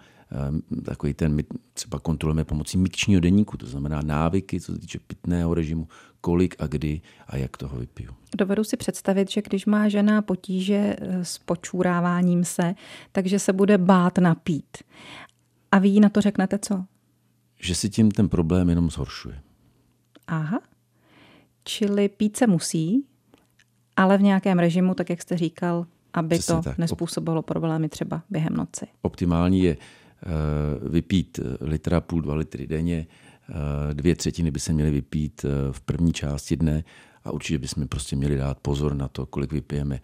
takový 0.85 1.15
ten, 1.15 1.35
my 1.35 1.45
třeba 1.75 1.99
kontrolujeme 1.99 2.45
pomocí 2.45 2.79
mikčního 2.79 3.21
deníku, 3.21 3.57
to 3.57 3.67
znamená 3.67 4.03
návyky, 4.03 4.61
co 4.61 4.73
se 4.73 4.79
týče 4.79 4.99
pitného 4.99 5.55
režimu, 5.55 5.89
kolik 6.21 6.55
a 6.59 6.67
kdy 6.67 7.01
a 7.27 7.37
jak 7.37 7.57
toho 7.57 7.77
vypiju. 7.77 8.11
Dovedu 8.37 8.65
si 8.65 8.77
představit, 8.77 9.31
že 9.31 9.43
když 9.43 9.67
má 9.67 9.89
žena 9.89 10.23
potíže 10.23 10.97
eh, 10.99 11.25
s 11.25 11.39
počůráváním 11.39 12.45
se, 12.45 12.75
takže 13.13 13.39
se 13.39 13.53
bude 13.53 13.79
bát 13.79 14.19
napít. 14.19 14.77
A 15.73 15.79
vy 15.79 15.89
jí 15.89 16.01
na 16.01 16.09
to 16.09 16.21
řeknete 16.21 16.59
co? 16.59 16.85
Že 17.65 17.75
si 17.75 17.91
tím 17.91 18.11
ten 18.11 18.29
problém 18.29 18.69
jenom 18.69 18.91
zhoršuje. 18.91 19.41
Aha. 20.27 20.61
Čili 21.65 22.09
pít 22.09 22.37
se 22.37 22.47
musí, 22.47 23.07
ale 23.97 24.19
v 24.19 24.23
nějakém 24.23 24.59
režimu, 24.59 24.95
tak 24.95 25.11
jak 25.11 25.23
jste 25.23 25.37
říkal, 25.37 25.87
aby 26.13 26.39
Přesně 26.39 26.55
to 26.55 26.63
tak. 26.63 26.79
nespůsobilo 26.79 27.43
problémy 27.43 27.89
třeba 27.89 28.23
během 28.31 28.57
noci. 28.57 28.87
Optimální 29.03 29.61
je 29.61 29.77
Eh, 30.27 30.89
vypít 30.89 31.39
eh, 31.39 31.65
litra 31.65 32.01
půl, 32.01 32.21
dva 32.21 32.35
litry 32.35 32.67
denně. 32.67 33.07
Eh, 33.51 33.95
dvě 33.95 34.17
třetiny 34.17 34.51
by 34.51 34.61
se 34.61 34.73
měly 34.73 34.91
vypít 34.91 35.45
v 35.73 35.81
první 35.81 36.13
části 36.13 36.57
dne 36.57 36.85
a 37.25 37.31
určitě 37.31 37.59
bychom 37.59 37.89
prostě 37.89 38.17
měli 38.17 38.37
dát 38.37 38.59
pozor 38.59 38.95
na 38.95 39.09
to, 39.09 39.27
kolik 39.27 39.53
vypijeme 39.53 40.01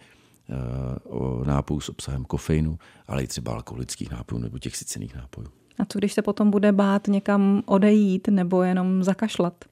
nápojů 1.45 1.81
s 1.81 1.88
obsahem 1.88 2.25
kofeinu, 2.25 2.79
ale 3.07 3.23
i 3.23 3.26
třeba 3.26 3.52
alkoholických 3.52 4.11
nápojů 4.11 4.43
nebo 4.43 4.59
těch 4.59 4.76
sycených 4.76 5.14
nápojů. 5.14 5.49
A 5.79 5.85
co 5.85 5.99
když 5.99 6.12
se 6.12 6.23
potom 6.23 6.50
bude 6.50 6.73
bát 6.73 7.09
někam 7.09 7.62
odejít 7.67 8.29
nebo 8.29 8.62
jenom 8.62 9.05
zakašlat? 9.05 9.65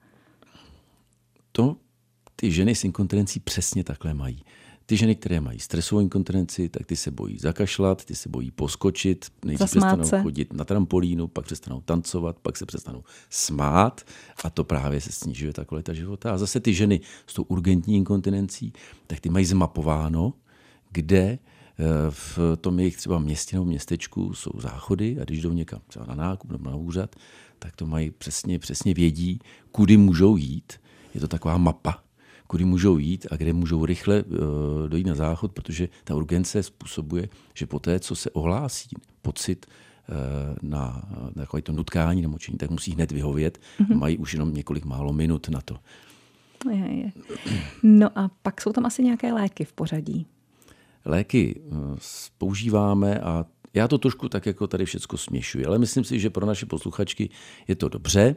To 1.51 1.75
ty 2.35 2.51
ženy 2.51 2.75
s 2.75 2.83
inkontinencí 2.83 3.39
přesně 3.39 3.83
takhle 3.83 4.13
mají. 4.13 4.43
Ty 4.85 4.97
ženy, 4.97 5.15
které 5.15 5.39
mají 5.39 5.59
stresovou 5.59 6.01
inkontinenci, 6.01 6.69
tak 6.69 6.87
ty 6.87 6.95
se 6.95 7.11
bojí 7.11 7.37
zakašlat, 7.37 8.05
ty 8.05 8.15
se 8.15 8.29
bojí 8.29 8.51
poskočit, 8.51 9.25
nejdřív 9.45 9.69
přestanou 9.69 10.03
se. 10.03 10.21
chodit 10.21 10.53
na 10.53 10.65
trampolínu, 10.65 11.27
pak 11.27 11.45
přestanou 11.45 11.81
tancovat, 11.81 12.39
pak 12.39 12.57
se 12.57 12.65
přestanou 12.65 13.03
smát 13.29 14.01
a 14.43 14.49
to 14.49 14.63
právě 14.63 15.01
se 15.01 15.11
snižuje 15.11 15.53
ta 15.53 15.65
kvalita 15.65 15.93
života. 15.93 16.33
A 16.33 16.37
zase 16.37 16.59
ty 16.59 16.73
ženy 16.73 17.01
s 17.27 17.33
tou 17.33 17.43
urgentní 17.43 17.95
inkontinencí, 17.95 18.73
tak 19.07 19.19
ty 19.19 19.29
mají 19.29 19.45
zmapováno, 19.45 20.33
kde 20.91 21.39
v 22.09 22.39
tom 22.61 22.79
jejich 22.79 22.97
třeba 22.97 23.19
městě 23.19 23.55
nebo 23.55 23.65
městečku 23.65 24.33
jsou 24.33 24.51
záchody 24.59 25.17
a 25.21 25.23
když 25.23 25.41
jdou 25.41 25.53
někam 25.53 25.79
třeba 25.87 26.05
na 26.05 26.15
nákup 26.15 26.51
nebo 26.51 26.69
na 26.69 26.75
úřad, 26.75 27.15
tak 27.59 27.75
to 27.75 27.85
mají 27.85 28.11
přesně, 28.11 28.59
přesně 28.59 28.93
vědí, 28.93 29.39
kudy 29.71 29.97
můžou 29.97 30.37
jít. 30.37 30.73
Je 31.13 31.21
to 31.21 31.27
taková 31.27 31.57
mapa, 31.57 32.03
kudy 32.47 32.65
můžou 32.65 32.97
jít 32.97 33.27
a 33.31 33.35
kde 33.35 33.53
můžou 33.53 33.85
rychle 33.85 34.23
uh, 34.23 34.37
dojít 34.87 35.07
na 35.07 35.15
záchod, 35.15 35.51
protože 35.51 35.89
ta 36.03 36.15
urgence 36.15 36.63
způsobuje, 36.63 37.29
že 37.53 37.65
po 37.65 37.79
té, 37.79 37.99
co 37.99 38.15
se 38.15 38.29
ohlásí 38.29 38.89
pocit 39.21 39.65
uh, 39.65 40.15
na, 40.69 41.09
na 41.35 41.41
takové 41.41 41.61
to 41.61 41.71
nutkání 41.71 42.21
na 42.21 42.29
močení, 42.29 42.57
tak 42.57 42.69
musí 42.69 42.91
hned 42.91 43.11
vyhovět 43.11 43.59
mm-hmm. 43.79 43.93
a 43.93 43.97
mají 43.97 44.17
už 44.17 44.33
jenom 44.33 44.53
několik 44.53 44.85
málo 44.85 45.13
minut 45.13 45.49
na 45.49 45.61
to. 45.61 45.77
Je, 46.71 46.95
je. 46.95 47.11
No 47.83 48.19
a 48.19 48.31
pak 48.41 48.61
jsou 48.61 48.73
tam 48.73 48.85
asi 48.85 49.03
nějaké 49.03 49.33
léky 49.33 49.65
v 49.65 49.73
pořadí. 49.73 50.27
Léky 51.05 51.59
uh, 51.59 51.97
používáme 52.37 53.19
a 53.19 53.45
já 53.73 53.87
to 53.87 53.97
trošku 53.97 54.29
tak 54.29 54.45
jako 54.45 54.67
tady 54.67 54.85
všechno 54.85 55.17
směšuji, 55.17 55.65
ale 55.65 55.79
myslím 55.79 56.03
si, 56.03 56.19
že 56.19 56.29
pro 56.29 56.45
naše 56.45 56.65
posluchačky 56.65 57.29
je 57.67 57.75
to 57.75 57.89
dobře. 57.89 58.35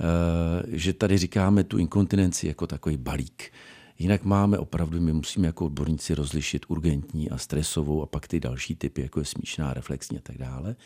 Eh, 0.00 0.62
že 0.76 0.92
tady 0.92 1.18
říkáme 1.18 1.64
tu 1.64 1.78
inkontinenci 1.78 2.46
jako 2.46 2.66
takový 2.66 2.96
balík. 2.96 3.52
Jinak 3.98 4.24
máme 4.24 4.58
opravdu, 4.58 5.00
my 5.00 5.12
musíme 5.12 5.46
jako 5.46 5.66
odborníci 5.66 6.14
rozlišit 6.14 6.66
urgentní 6.68 7.30
a 7.30 7.38
stresovou 7.38 8.02
a 8.02 8.06
pak 8.06 8.28
ty 8.28 8.40
další 8.40 8.76
typy, 8.76 9.02
jako 9.02 9.20
je 9.20 9.24
smíšená, 9.24 9.74
reflexní 9.74 10.18
a 10.18 10.20
tak 10.20 10.38
dále. 10.38 10.76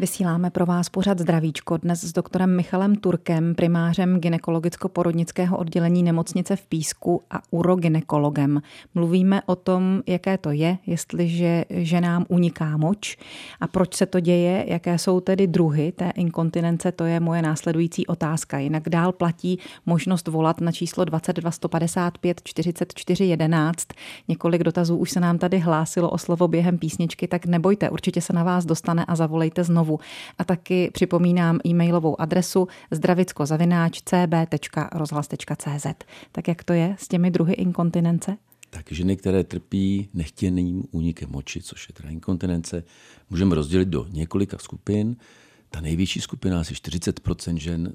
Vysíláme 0.00 0.50
pro 0.50 0.66
vás 0.66 0.88
pořad 0.88 1.18
zdravíčko 1.18 1.76
dnes 1.76 2.04
s 2.04 2.12
doktorem 2.12 2.56
Michalem 2.56 2.96
Turkem, 2.96 3.54
primářem 3.54 4.20
ginekologicko-porodnického 4.20 5.56
oddělení 5.56 6.02
nemocnice 6.02 6.56
v 6.56 6.66
Písku 6.66 7.22
a 7.30 7.40
uroginekologem. 7.50 8.62
Mluvíme 8.94 9.42
o 9.46 9.56
tom, 9.56 10.02
jaké 10.06 10.38
to 10.38 10.50
je, 10.50 10.78
jestliže 10.86 11.64
ženám 11.70 12.24
uniká 12.28 12.76
moč 12.76 13.16
a 13.60 13.66
proč 13.66 13.94
se 13.94 14.06
to 14.06 14.20
děje, 14.20 14.64
jaké 14.68 14.98
jsou 14.98 15.20
tedy 15.20 15.46
druhy 15.46 15.92
té 15.92 16.10
inkontinence, 16.10 16.92
to 16.92 17.04
je 17.04 17.20
moje 17.20 17.42
následující 17.42 18.06
otázka. 18.06 18.58
Jinak 18.58 18.88
dál 18.88 19.12
platí 19.12 19.58
možnost 19.86 20.28
volat 20.28 20.60
na 20.60 20.72
číslo 20.72 21.04
22 21.04 21.50
155 21.50 22.40
44 22.44 23.24
11. 23.24 23.88
Několik 24.28 24.62
dotazů 24.62 24.96
už 24.96 25.10
se 25.10 25.20
nám 25.20 25.38
tady 25.38 25.58
hlásilo 25.58 26.10
o 26.10 26.18
slovo 26.18 26.48
během 26.48 26.78
písničky, 26.78 27.28
tak 27.28 27.46
nebojte, 27.46 27.90
určitě 27.90 28.20
se 28.20 28.32
na 28.32 28.44
vás 28.44 28.64
dostane 28.64 29.04
a 29.04 29.16
zavolejte 29.16 29.64
znovu 29.64 29.87
znovu. 29.88 30.00
A 30.38 30.44
taky 30.44 30.90
připomínám 30.92 31.58
e-mailovou 31.66 32.20
adresu 32.20 32.68
zdravicko-cb.rozhlas.cz. 32.90 35.86
Tak 36.32 36.48
jak 36.48 36.64
to 36.64 36.72
je 36.72 36.96
s 36.98 37.08
těmi 37.08 37.30
druhy 37.30 37.54
inkontinence? 37.54 38.36
Tak 38.70 38.92
ženy, 38.92 39.16
které 39.16 39.44
trpí 39.44 40.08
nechtěným 40.14 40.84
únikem 40.90 41.30
moči, 41.30 41.62
což 41.62 41.88
je 41.88 41.92
teda 41.92 42.08
inkontinence, 42.08 42.84
můžeme 43.30 43.54
rozdělit 43.54 43.88
do 43.88 44.06
několika 44.10 44.58
skupin. 44.58 45.16
Ta 45.70 45.80
největší 45.80 46.20
skupina, 46.20 46.60
asi 46.60 46.74
40% 46.74 47.56
žen, 47.56 47.92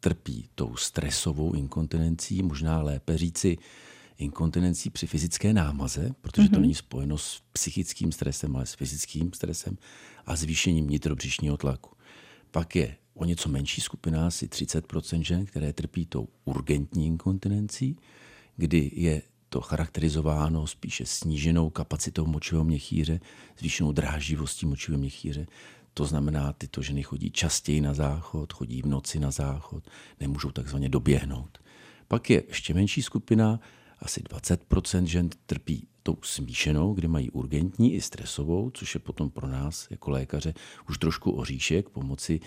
trpí 0.00 0.48
tou 0.54 0.76
stresovou 0.76 1.54
inkontinencí, 1.54 2.42
možná 2.42 2.82
lépe 2.82 3.18
říci 3.18 3.58
inkontinencí 4.20 4.90
při 4.90 5.06
fyzické 5.06 5.52
námaze, 5.52 6.10
protože 6.20 6.42
mm-hmm. 6.42 6.50
to 6.50 6.56
mhm. 6.56 6.62
není 6.62 6.74
spojeno 6.74 7.18
s 7.18 7.42
psychickým 7.52 8.12
stresem, 8.12 8.56
ale 8.56 8.66
s 8.66 8.74
fyzickým 8.74 9.32
stresem 9.32 9.78
a 10.26 10.36
zvýšením 10.36 10.90
nitrobřišního 10.90 11.56
tlaku. 11.56 11.90
Pak 12.50 12.76
je 12.76 12.96
o 13.14 13.24
něco 13.24 13.48
menší 13.48 13.80
skupina, 13.80 14.26
asi 14.26 14.46
30% 14.46 15.20
žen, 15.20 15.44
které 15.44 15.72
trpí 15.72 16.06
tou 16.06 16.28
urgentní 16.44 17.06
inkontinencí, 17.06 17.96
kdy 18.56 18.90
je 18.94 19.22
to 19.48 19.60
charakterizováno 19.60 20.66
spíše 20.66 21.06
sníženou 21.06 21.70
kapacitou 21.70 22.26
močového 22.26 22.64
měchýře, 22.64 23.20
zvýšenou 23.58 23.92
dráživostí 23.92 24.66
močového 24.66 25.00
měchýře. 25.00 25.46
To 25.94 26.04
znamená, 26.04 26.52
tyto 26.52 26.82
ženy 26.82 27.02
chodí 27.02 27.30
častěji 27.30 27.80
na 27.80 27.94
záchod, 27.94 28.52
chodí 28.52 28.82
v 28.82 28.86
noci 28.86 29.20
na 29.20 29.30
záchod, 29.30 29.84
nemůžou 30.20 30.50
takzvaně 30.50 30.88
doběhnout. 30.88 31.58
Pak 32.08 32.30
je 32.30 32.42
ještě 32.48 32.74
menší 32.74 33.02
skupina, 33.02 33.60
asi 34.00 34.20
20% 34.20 35.04
žen 35.04 35.30
trpí 35.46 35.88
tou 36.02 36.16
smíšenou, 36.22 36.94
kdy 36.94 37.08
mají 37.08 37.30
urgentní 37.30 37.94
i 37.94 38.00
stresovou, 38.00 38.70
což 38.70 38.94
je 38.94 39.00
potom 39.00 39.30
pro 39.30 39.48
nás 39.48 39.86
jako 39.90 40.10
lékaře 40.10 40.54
už 40.88 40.98
trošku 40.98 41.30
oříšek 41.30 41.88
pomoci 41.88 42.40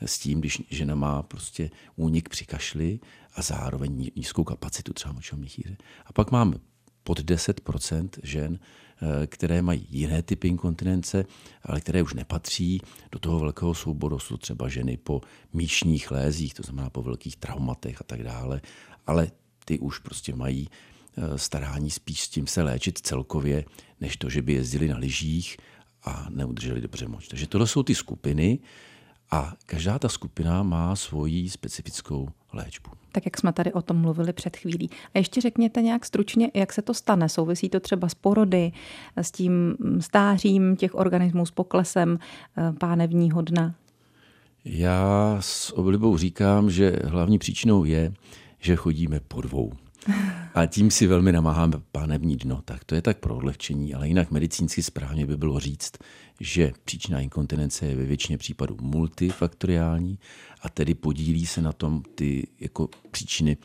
s 0.00 0.18
tím, 0.18 0.40
když 0.40 0.62
žena 0.70 0.94
má 0.94 1.22
prostě 1.22 1.70
únik 1.96 2.28
při 2.28 2.44
kašli 2.44 3.00
a 3.34 3.42
zároveň 3.42 4.10
nízkou 4.16 4.44
kapacitu 4.44 4.92
třeba 4.92 5.12
močového 5.12 5.40
měchýře. 5.40 5.76
A 6.06 6.12
pak 6.12 6.30
máme 6.30 6.56
pod 7.02 7.20
10% 7.20 8.08
žen, 8.22 8.58
eh, 9.02 9.26
které 9.26 9.62
mají 9.62 9.86
jiné 9.90 10.22
typy 10.22 10.48
inkontinence, 10.48 11.24
ale 11.62 11.80
které 11.80 12.02
už 12.02 12.14
nepatří 12.14 12.80
do 13.12 13.18
toho 13.18 13.38
velkého 13.38 13.74
souboru. 13.74 14.18
Jsou 14.18 14.36
třeba 14.36 14.68
ženy 14.68 14.96
po 14.96 15.20
míšních 15.52 16.10
lézích, 16.10 16.54
to 16.54 16.62
znamená 16.62 16.90
po 16.90 17.02
velkých 17.02 17.36
traumatech 17.36 18.00
a 18.00 18.04
tak 18.04 18.22
dále, 18.22 18.60
ale 19.06 19.30
ty 19.64 19.78
už 19.78 19.98
prostě 19.98 20.34
mají 20.34 20.68
starání 21.36 21.90
spíš 21.90 22.20
s 22.20 22.28
tím 22.28 22.46
se 22.46 22.62
léčit 22.62 22.98
celkově, 22.98 23.64
než 24.00 24.16
to, 24.16 24.30
že 24.30 24.42
by 24.42 24.52
jezdili 24.52 24.88
na 24.88 24.98
lyžích 24.98 25.56
a 26.04 26.26
neudrželi 26.30 26.80
dobře 26.80 27.08
moč. 27.08 27.28
Takže 27.28 27.46
tohle 27.46 27.66
jsou 27.66 27.82
ty 27.82 27.94
skupiny 27.94 28.58
a 29.30 29.54
každá 29.66 29.98
ta 29.98 30.08
skupina 30.08 30.62
má 30.62 30.96
svoji 30.96 31.50
specifickou 31.50 32.28
léčbu. 32.52 32.90
Tak 33.12 33.24
jak 33.24 33.38
jsme 33.38 33.52
tady 33.52 33.72
o 33.72 33.82
tom 33.82 33.96
mluvili 33.96 34.32
před 34.32 34.56
chvílí. 34.56 34.90
A 35.14 35.18
ještě 35.18 35.40
řekněte 35.40 35.82
nějak 35.82 36.04
stručně, 36.04 36.50
jak 36.54 36.72
se 36.72 36.82
to 36.82 36.94
stane. 36.94 37.28
Souvisí 37.28 37.68
to 37.68 37.80
třeba 37.80 38.08
s 38.08 38.14
porody, 38.14 38.72
s 39.16 39.30
tím 39.30 39.76
stářím 40.00 40.76
těch 40.76 40.94
organismů, 40.94 41.46
s 41.46 41.50
poklesem 41.50 42.18
eh, 42.18 42.72
pánevního 42.72 43.42
dna? 43.42 43.74
Já 44.64 45.36
s 45.40 45.70
oblibou 45.76 46.16
říkám, 46.16 46.70
že 46.70 46.96
hlavní 47.04 47.38
příčinou 47.38 47.84
je, 47.84 48.12
že 48.58 48.76
chodíme 48.76 49.20
po 49.20 49.40
dvou. 49.40 49.72
A 50.54 50.66
tím 50.66 50.90
si 50.90 51.06
velmi 51.06 51.32
namáháme 51.32 51.76
pánevní 51.92 52.36
dno. 52.36 52.62
Tak 52.64 52.84
to 52.84 52.94
je 52.94 53.02
tak 53.02 53.18
pro 53.18 53.36
odlehčení, 53.36 53.94
ale 53.94 54.08
jinak 54.08 54.30
medicínsky 54.30 54.82
správně 54.82 55.26
by 55.26 55.36
bylo 55.36 55.60
říct, 55.60 55.92
že 56.40 56.72
příčina 56.84 57.20
inkontinence 57.20 57.86
je 57.86 57.96
ve 57.96 58.04
většině 58.04 58.38
případů 58.38 58.76
multifaktoriální 58.80 60.18
a 60.62 60.68
tedy 60.68 60.94
podílí 60.94 61.46
se 61.46 61.62
na 61.62 61.72
tom 61.72 62.02
ty 62.14 62.46
jako 62.60 62.88
příčiny, 63.10 63.56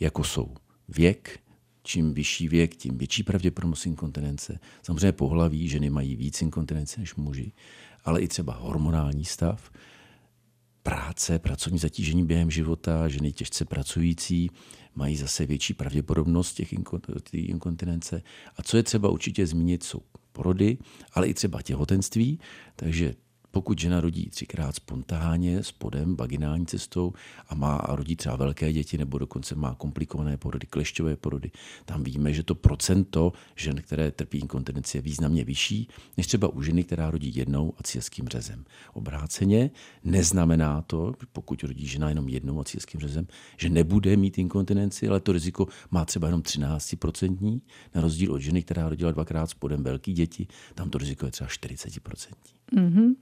jako 0.00 0.24
jsou 0.24 0.54
věk, 0.88 1.40
čím 1.82 2.14
vyšší 2.14 2.48
věk, 2.48 2.74
tím 2.74 2.98
větší 2.98 3.22
pravděpodobnost 3.22 3.86
inkontinence. 3.86 4.58
Samozřejmě 4.82 5.12
pohlaví, 5.12 5.68
ženy 5.68 5.90
mají 5.90 6.16
víc 6.16 6.42
inkontinence 6.42 7.00
než 7.00 7.14
muži, 7.14 7.52
ale 8.04 8.20
i 8.20 8.28
třeba 8.28 8.54
hormonální 8.54 9.24
stav, 9.24 9.70
práce, 10.84 11.38
pracovní 11.38 11.78
zatížení 11.78 12.26
během 12.26 12.50
života, 12.50 13.08
ženy 13.08 13.32
těžce 13.32 13.64
pracující 13.64 14.50
mají 14.94 15.16
zase 15.16 15.46
větší 15.46 15.74
pravděpodobnost 15.74 16.54
těch 16.54 16.72
inkontinence. 17.32 18.22
A 18.56 18.62
co 18.62 18.76
je 18.76 18.82
třeba 18.82 19.08
určitě 19.08 19.46
zmínit, 19.46 19.82
jsou 19.82 20.00
porody, 20.32 20.78
ale 21.12 21.28
i 21.28 21.34
třeba 21.34 21.62
těhotenství. 21.62 22.40
Takže 22.76 23.14
pokud 23.54 23.78
žena 23.78 24.00
rodí 24.00 24.30
třikrát 24.30 24.74
spontánně, 24.74 25.62
spodem, 25.62 26.16
vaginální 26.16 26.66
cestou 26.66 27.12
a 27.48 27.54
má 27.54 27.76
a 27.76 27.96
rodí 27.96 28.16
třeba 28.16 28.36
velké 28.36 28.72
děti 28.72 28.98
nebo 28.98 29.18
dokonce 29.18 29.54
má 29.54 29.74
komplikované 29.74 30.36
porody, 30.36 30.66
klešťové 30.66 31.16
porody, 31.16 31.50
tam 31.84 32.04
víme, 32.04 32.32
že 32.32 32.42
to 32.42 32.54
procento 32.54 33.32
žen, 33.56 33.82
které 33.82 34.10
trpí 34.10 34.38
inkontinenci, 34.38 34.98
je 34.98 35.02
významně 35.02 35.44
vyšší 35.44 35.88
než 36.16 36.26
třeba 36.26 36.48
u 36.48 36.62
ženy, 36.62 36.84
která 36.84 37.10
rodí 37.10 37.36
jednou 37.36 37.74
a 37.78 37.82
cílským 37.82 38.28
řezem. 38.28 38.64
Obráceně 38.92 39.70
neznamená 40.04 40.82
to, 40.82 41.12
pokud 41.32 41.62
rodí 41.62 41.86
žena 41.86 42.08
jenom 42.08 42.28
jednou 42.28 42.60
a 42.60 42.64
cílským 42.64 43.00
řezem, 43.00 43.26
že 43.56 43.68
nebude 43.68 44.16
mít 44.16 44.38
inkontinenci, 44.38 45.08
ale 45.08 45.20
to 45.20 45.32
riziko 45.32 45.66
má 45.90 46.04
třeba 46.04 46.28
jenom 46.28 46.42
13%, 46.42 47.60
na 47.94 48.00
rozdíl 48.00 48.32
od 48.32 48.38
ženy, 48.38 48.62
která 48.62 48.88
rodila 48.88 49.12
dvakrát 49.12 49.50
spodem 49.50 49.82
velký 49.84 50.12
děti, 50.12 50.46
tam 50.74 50.90
to 50.90 50.98
riziko 50.98 51.26
je 51.26 51.32
třeba 51.32 51.48
40%. 51.48 52.32
Mm-hmm. 52.74 53.14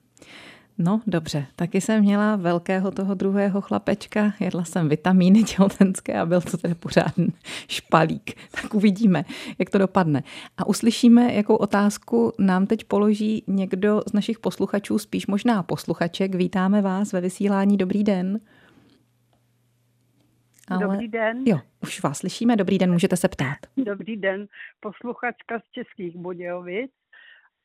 No 0.78 1.02
dobře, 1.06 1.46
taky 1.56 1.80
jsem 1.80 2.00
měla 2.00 2.36
velkého 2.36 2.90
toho 2.90 3.14
druhého 3.14 3.60
chlapečka, 3.60 4.32
jedla 4.40 4.64
jsem 4.64 4.88
vitamíny 4.88 5.42
těhotenské 5.44 6.20
a 6.20 6.26
byl 6.26 6.40
to 6.40 6.56
tedy 6.56 6.74
pořádný 6.74 7.28
špalík. 7.68 8.30
Tak 8.62 8.74
uvidíme, 8.74 9.24
jak 9.58 9.70
to 9.70 9.78
dopadne. 9.78 10.22
A 10.56 10.66
uslyšíme, 10.66 11.34
jakou 11.34 11.56
otázku 11.56 12.32
nám 12.38 12.66
teď 12.66 12.84
položí 12.84 13.44
někdo 13.46 14.02
z 14.08 14.12
našich 14.12 14.38
posluchačů, 14.38 14.98
spíš 14.98 15.26
možná 15.26 15.62
posluchaček. 15.62 16.34
Vítáme 16.34 16.82
vás 16.82 17.12
ve 17.12 17.20
vysílání. 17.20 17.76
Dobrý 17.76 18.04
den. 18.04 18.40
Ale... 20.68 20.80
Dobrý 20.80 21.08
den. 21.08 21.42
Jo, 21.46 21.58
už 21.82 22.02
vás 22.02 22.18
slyšíme. 22.18 22.56
Dobrý 22.56 22.78
den, 22.78 22.92
můžete 22.92 23.16
se 23.16 23.28
ptát. 23.28 23.58
Dobrý 23.76 24.16
den, 24.16 24.46
posluchačka 24.80 25.58
z 25.58 25.70
Českých 25.72 26.16
Budějovic 26.16 26.90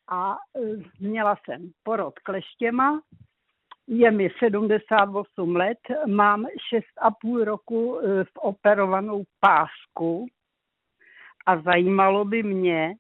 a 0.08 0.36
e, 0.36 0.60
měla 1.00 1.36
jsem 1.46 1.72
porod 1.84 2.20
kleštěma, 2.20 3.02
je 3.88 4.12
mi 4.12 4.30
78 4.40 5.56
let, 5.56 5.78
mám 6.08 6.46
6,5 6.46 7.44
roku 7.44 8.00
e, 8.00 8.24
v 8.24 8.38
operovanou 8.38 9.24
pásku 9.40 10.28
a 11.46 11.62
zajímalo 11.62 12.26
by 12.26 12.44
mě, 12.44 12.84
e, 12.86 12.96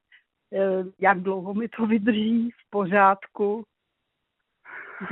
jak 0.99 1.19
dlouho 1.19 1.53
mi 1.53 1.67
to 1.67 1.85
vydrží 1.85 2.51
v 2.51 2.69
pořádku, 2.69 3.63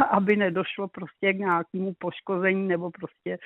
aby 0.09 0.35
nedošlo 0.35 0.87
prostě 0.87 1.33
k 1.33 1.37
nějakému 1.37 1.93
poškození 1.99 2.67
nebo 2.67 2.91
prostě 2.91 3.37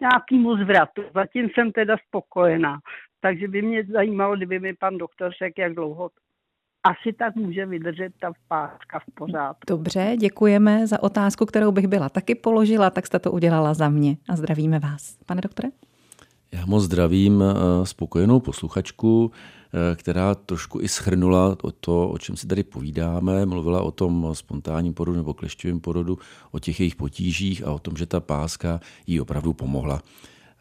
nějakému 0.00 0.56
zvratu. 0.56 1.02
Zatím 1.14 1.48
jsem 1.50 1.72
teda 1.72 1.96
spokojená. 2.08 2.78
Takže 3.20 3.48
by 3.48 3.62
mě 3.62 3.84
zajímalo, 3.84 4.36
kdyby 4.36 4.60
mi 4.60 4.74
pan 4.74 4.98
doktor 4.98 5.32
řekl, 5.32 5.60
jak 5.60 5.74
dlouho 5.74 6.10
asi 6.86 7.12
tak 7.12 7.36
může 7.36 7.66
vydržet 7.66 8.12
ta 8.20 8.32
páska 8.48 8.98
v 8.98 9.14
pořádku. 9.14 9.60
Dobře, 9.66 10.16
děkujeme 10.20 10.86
za 10.86 11.02
otázku, 11.02 11.46
kterou 11.46 11.72
bych 11.72 11.86
byla 11.86 12.08
taky 12.08 12.34
položila, 12.34 12.90
tak 12.90 13.06
jste 13.06 13.18
to 13.18 13.32
udělala 13.32 13.74
za 13.74 13.88
mě 13.88 14.16
a 14.28 14.36
zdravíme 14.36 14.78
vás. 14.78 15.16
Pane 15.26 15.40
doktore? 15.40 15.68
Já 16.52 16.66
moc 16.66 16.84
zdravím 16.84 17.42
eh, 17.42 17.86
spokojenou 17.86 18.40
posluchačku, 18.40 19.30
eh, 19.32 19.96
která 19.96 20.34
trošku 20.34 20.80
i 20.80 20.88
schrnula 20.88 21.56
o 21.62 21.70
to, 21.70 22.08
o 22.08 22.18
čem 22.18 22.36
si 22.36 22.46
tady 22.46 22.62
povídáme. 22.62 23.46
Mluvila 23.46 23.82
o 23.82 23.90
tom 23.90 24.28
spontánním 24.32 24.94
porodu 24.94 25.16
nebo 25.16 25.34
klešťovém 25.34 25.80
porodu, 25.80 26.18
o 26.50 26.58
těch 26.58 26.80
jejich 26.80 26.96
potížích 26.96 27.66
a 27.66 27.72
o 27.72 27.78
tom, 27.78 27.96
že 27.96 28.06
ta 28.06 28.20
páska 28.20 28.80
jí 29.06 29.20
opravdu 29.20 29.52
pomohla. 29.52 30.02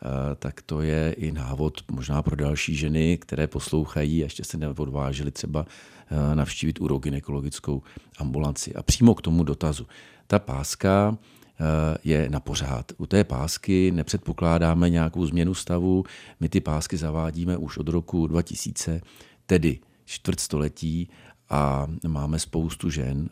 Eh, 0.03 0.36
tak 0.36 0.62
to 0.62 0.81
je 0.81 1.13
i 1.17 1.31
návod 1.31 1.81
možná 1.91 2.21
pro 2.21 2.36
další 2.36 2.75
ženy, 2.75 3.17
které 3.17 3.47
poslouchají 3.47 4.21
a 4.21 4.25
ještě 4.25 4.43
se 4.43 4.58
neodvážili 4.58 5.31
třeba 5.31 5.65
eh, 6.10 6.36
navštívit 6.36 6.81
urogynekologickou 6.81 7.84
ambulanci. 8.17 8.75
A 8.75 8.84
přímo 8.84 9.15
k 9.15 9.21
tomu 9.21 9.43
dotazu. 9.43 9.88
Ta 10.27 10.39
páska 10.39 11.17
eh, 11.17 11.97
je 12.03 12.29
na 12.29 12.39
pořád. 12.39 12.91
U 12.97 13.05
té 13.05 13.23
pásky 13.23 13.91
nepředpokládáme 13.91 14.89
nějakou 14.89 15.25
změnu 15.25 15.53
stavu. 15.53 16.03
My 16.39 16.49
ty 16.49 16.62
pásky 16.62 16.97
zavádíme 16.97 17.58
už 17.58 17.77
od 17.77 17.89
roku 17.89 18.27
2000, 18.27 19.01
tedy 19.45 19.79
čtvrtstoletí 20.05 21.10
a 21.49 21.88
máme 22.08 22.39
spoustu 22.39 22.89
žen 22.89 23.29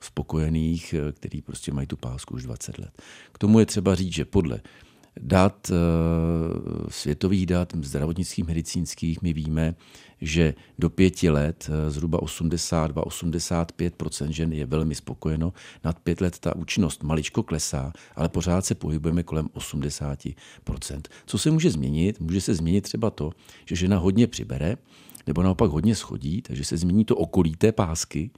spokojených, 0.00 0.94
který 1.12 1.42
prostě 1.42 1.72
mají 1.72 1.86
tu 1.86 1.96
pásku 1.96 2.34
už 2.34 2.42
20 2.42 2.78
let. 2.78 3.02
K 3.32 3.38
tomu 3.38 3.58
je 3.58 3.66
třeba 3.66 3.94
říct, 3.94 4.12
že 4.12 4.24
podle 4.24 4.60
dat, 5.20 5.70
eh, 5.70 5.74
světových 6.88 7.46
dat, 7.46 7.72
zdravotnických, 7.82 8.46
medicínských, 8.46 9.22
my 9.22 9.32
víme, 9.32 9.74
že 10.20 10.54
do 10.78 10.90
pěti 10.90 11.30
let 11.30 11.70
eh, 11.72 11.90
zhruba 11.90 12.22
82-85% 12.22 14.30
žen 14.30 14.52
je 14.52 14.66
velmi 14.66 14.94
spokojeno. 14.94 15.52
Nad 15.84 15.98
pět 15.98 16.20
let 16.20 16.38
ta 16.38 16.56
účinnost 16.56 17.02
maličko 17.02 17.42
klesá, 17.42 17.92
ale 18.16 18.28
pořád 18.28 18.64
se 18.64 18.74
pohybujeme 18.74 19.22
kolem 19.22 19.46
80% 19.46 20.34
Co 21.26 21.38
se 21.38 21.50
může 21.50 21.70
změnit? 21.70 22.20
Může 22.20 22.40
se 22.40 22.54
změnit 22.54 22.80
třeba 22.80 23.10
to, 23.10 23.30
že 23.64 23.76
žena 23.76 23.98
hodně 23.98 24.26
přibere, 24.26 24.76
nebo 25.26 25.42
naopak 25.42 25.70
hodně 25.70 25.94
schodí, 25.94 26.42
takže 26.42 26.64
se 26.64 26.76
změní 26.76 27.04
to 27.04 27.16
okolí 27.16 27.56
té 27.56 27.72
pásky 27.72 28.30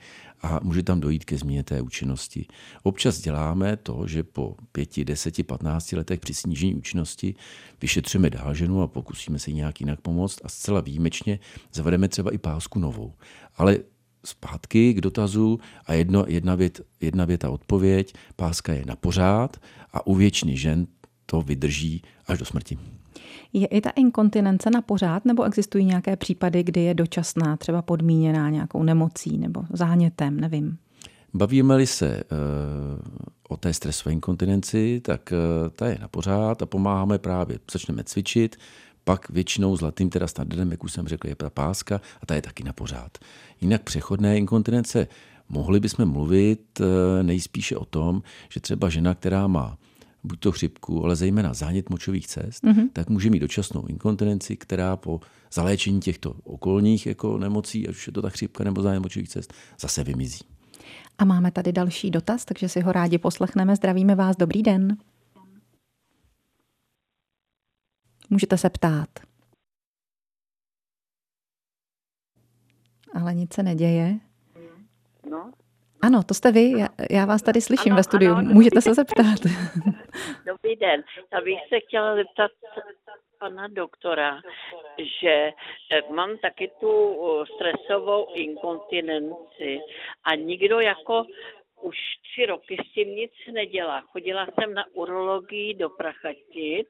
a 0.43 0.61
může 0.63 0.83
tam 0.83 1.01
dojít 1.01 1.25
ke 1.25 1.39
změně 1.39 1.63
té 1.63 1.83
účinnosti. 1.83 2.47
Občas 2.83 3.21
děláme 3.21 3.77
to, 3.77 4.07
že 4.07 4.23
po 4.23 4.57
5, 4.73 5.05
10, 5.05 5.47
15 5.47 5.93
letech 5.93 6.21
při 6.21 6.35
snížení 6.35 6.75
účinnosti 6.75 7.35
vyšetříme 7.83 8.31
dál 8.31 8.55
ženu 8.55 8.83
a 8.83 8.87
pokusíme 8.87 9.39
se 9.39 9.53
nějak 9.53 9.81
jinak 9.81 10.01
pomoct 10.01 10.39
a 10.45 10.49
zcela 10.49 10.81
výjimečně 10.81 11.39
zavedeme 11.73 12.09
třeba 12.09 12.35
i 12.35 12.39
pásku 12.39 12.79
novou. 12.79 13.15
Ale 13.57 13.79
zpátky 14.27 14.95
k 14.95 15.01
dotazu 15.01 15.61
a 15.87 15.93
jedno, 15.93 16.25
jedna, 16.29 16.55
vět, 16.55 16.81
jedna 17.01 17.25
věta 17.25 17.51
odpověď. 17.51 18.15
Páska 18.37 18.73
je 18.73 18.85
na 18.87 18.97
pořád 18.97 19.57
a 19.93 20.07
u 20.07 20.15
většiny 20.15 20.57
žen 20.57 20.87
to 21.27 21.41
vydrží 21.41 22.03
až 22.27 22.39
do 22.39 22.45
smrti. 22.45 22.79
Je 23.53 23.67
i 23.67 23.81
ta 23.81 23.91
inkontinence 23.91 24.71
na 24.71 24.83
pořád, 24.83 25.25
nebo 25.25 25.45
existují 25.45 25.85
nějaké 25.85 26.17
případy, 26.17 26.63
kdy 26.63 26.81
je 26.81 26.95
dočasná, 26.95 27.57
třeba 27.57 27.83
podmíněná 27.83 28.51
nějakou 28.51 28.83
nemocí 28.83 29.39
nebo 29.39 29.65
zánětem, 29.73 30.41
nevím? 30.41 30.79
Bavíme-li 31.35 31.87
se 31.87 32.23
uh, 32.25 33.01
o 33.49 33.57
té 33.57 33.75
stresové 33.75 34.13
inkontinenci, 34.13 35.01
tak 35.05 35.33
uh, 35.33 35.69
ta 35.69 35.87
je 35.87 35.99
na 36.01 36.09
pořád 36.09 36.63
a 36.63 36.67
pomáháme 36.67 37.19
právě, 37.19 37.59
začneme 37.73 38.05
cvičit, 38.05 38.57
pak 39.05 39.31
většinou 39.31 39.77
zlatým 39.77 40.11
teda 40.11 40.27
standardem, 40.27 40.71
jak 40.71 40.85
už 40.85 40.93
jsem 40.93 41.09
řekl, 41.09 41.29
je 41.29 41.35
ta 41.35 41.51
páska 41.51 42.01
a 42.23 42.27
ta 42.27 42.35
je 42.35 42.43
taky 42.43 42.65
na 42.65 42.73
pořád. 42.73 43.19
Jinak 43.61 43.83
přechodné 43.83 44.39
inkontinence 44.39 45.09
mohli 45.49 45.81
bychom 45.81 46.07
mluvit 46.07 46.81
eh, 46.81 47.23
nejspíše 47.23 47.77
o 47.77 47.85
tom, 47.85 48.23
že 48.49 48.61
třeba 48.61 48.89
žena, 48.89 49.15
která 49.15 49.47
má 49.47 49.79
buď 50.27 50.41
to 50.41 50.53
chřipku, 50.53 51.05
ale 51.05 51.17
zejména 51.17 51.55
zánět 51.55 51.91
močových 51.91 52.27
cest, 52.27 52.65
mm-hmm. 52.65 52.89
tak 52.93 53.11
může 53.11 53.31
mít 53.31 53.41
dočasnou 53.41 53.87
inkontinenci, 53.87 54.57
která 54.57 54.97
po 54.97 55.21
zaléčení 55.53 56.01
těchto 56.01 56.35
okolních 56.45 57.07
jako 57.07 57.39
nemocí, 57.39 57.89
ať 57.89 57.95
už 57.95 58.07
je 58.07 58.13
to 58.13 58.23
ta 58.23 58.31
chřipka 58.31 58.65
nebo 58.65 58.83
zánět 58.83 59.03
močových 59.03 59.29
cest, 59.29 59.55
zase 59.81 60.05
vymizí. 60.05 60.45
A 61.19 61.25
máme 61.25 61.51
tady 61.51 61.73
další 61.73 62.11
dotaz, 62.11 62.45
takže 62.45 62.69
si 62.69 62.81
ho 62.81 62.93
rádi 62.93 63.19
poslechneme. 63.19 63.77
Zdravíme 63.77 64.15
vás, 64.15 64.37
dobrý 64.37 64.63
den. 64.63 64.97
Můžete 68.31 68.59
se 68.59 68.71
ptát. 68.71 69.09
Ale 73.15 73.35
nic 73.35 73.55
se 73.55 73.63
neděje. 73.63 74.19
No. 75.31 75.53
Ano, 76.07 76.23
to 76.23 76.35
jste 76.35 76.53
vy, 76.53 76.71
já, 76.71 76.89
já 77.11 77.25
vás 77.27 77.43
tady 77.43 77.61
slyším 77.61 77.93
ano, 77.93 77.97
ve 77.97 78.03
studiu, 78.03 78.35
ano, 78.35 78.51
můžete 78.53 78.81
se 78.81 78.95
zeptat. 78.95 79.39
Dobrý 80.47 80.77
den, 80.77 81.05
já 81.33 81.41
bych 81.41 81.59
se 81.69 81.81
chtěla 81.81 82.15
zeptat 82.15 82.51
pana 83.39 83.69
doktora, 83.69 84.41
že 85.21 85.51
eh, 85.93 86.03
mám 86.15 86.39
taky 86.39 86.71
tu 86.81 86.91
eh, 86.91 87.45
stresovou 87.55 88.35
inkontinenci 88.35 89.81
a 90.25 90.35
nikdo 90.35 90.81
jako 90.81 91.25
už 91.83 91.97
tři 92.23 92.47
roky 92.47 92.77
s 92.89 92.93
tím 92.93 93.09
nic 93.17 93.33
nedělá. 93.53 94.01
Chodila 94.01 94.47
jsem 94.47 94.75
na 94.75 94.85
urologii 94.93 95.75
do 95.75 95.91
Prachatic 95.91 96.89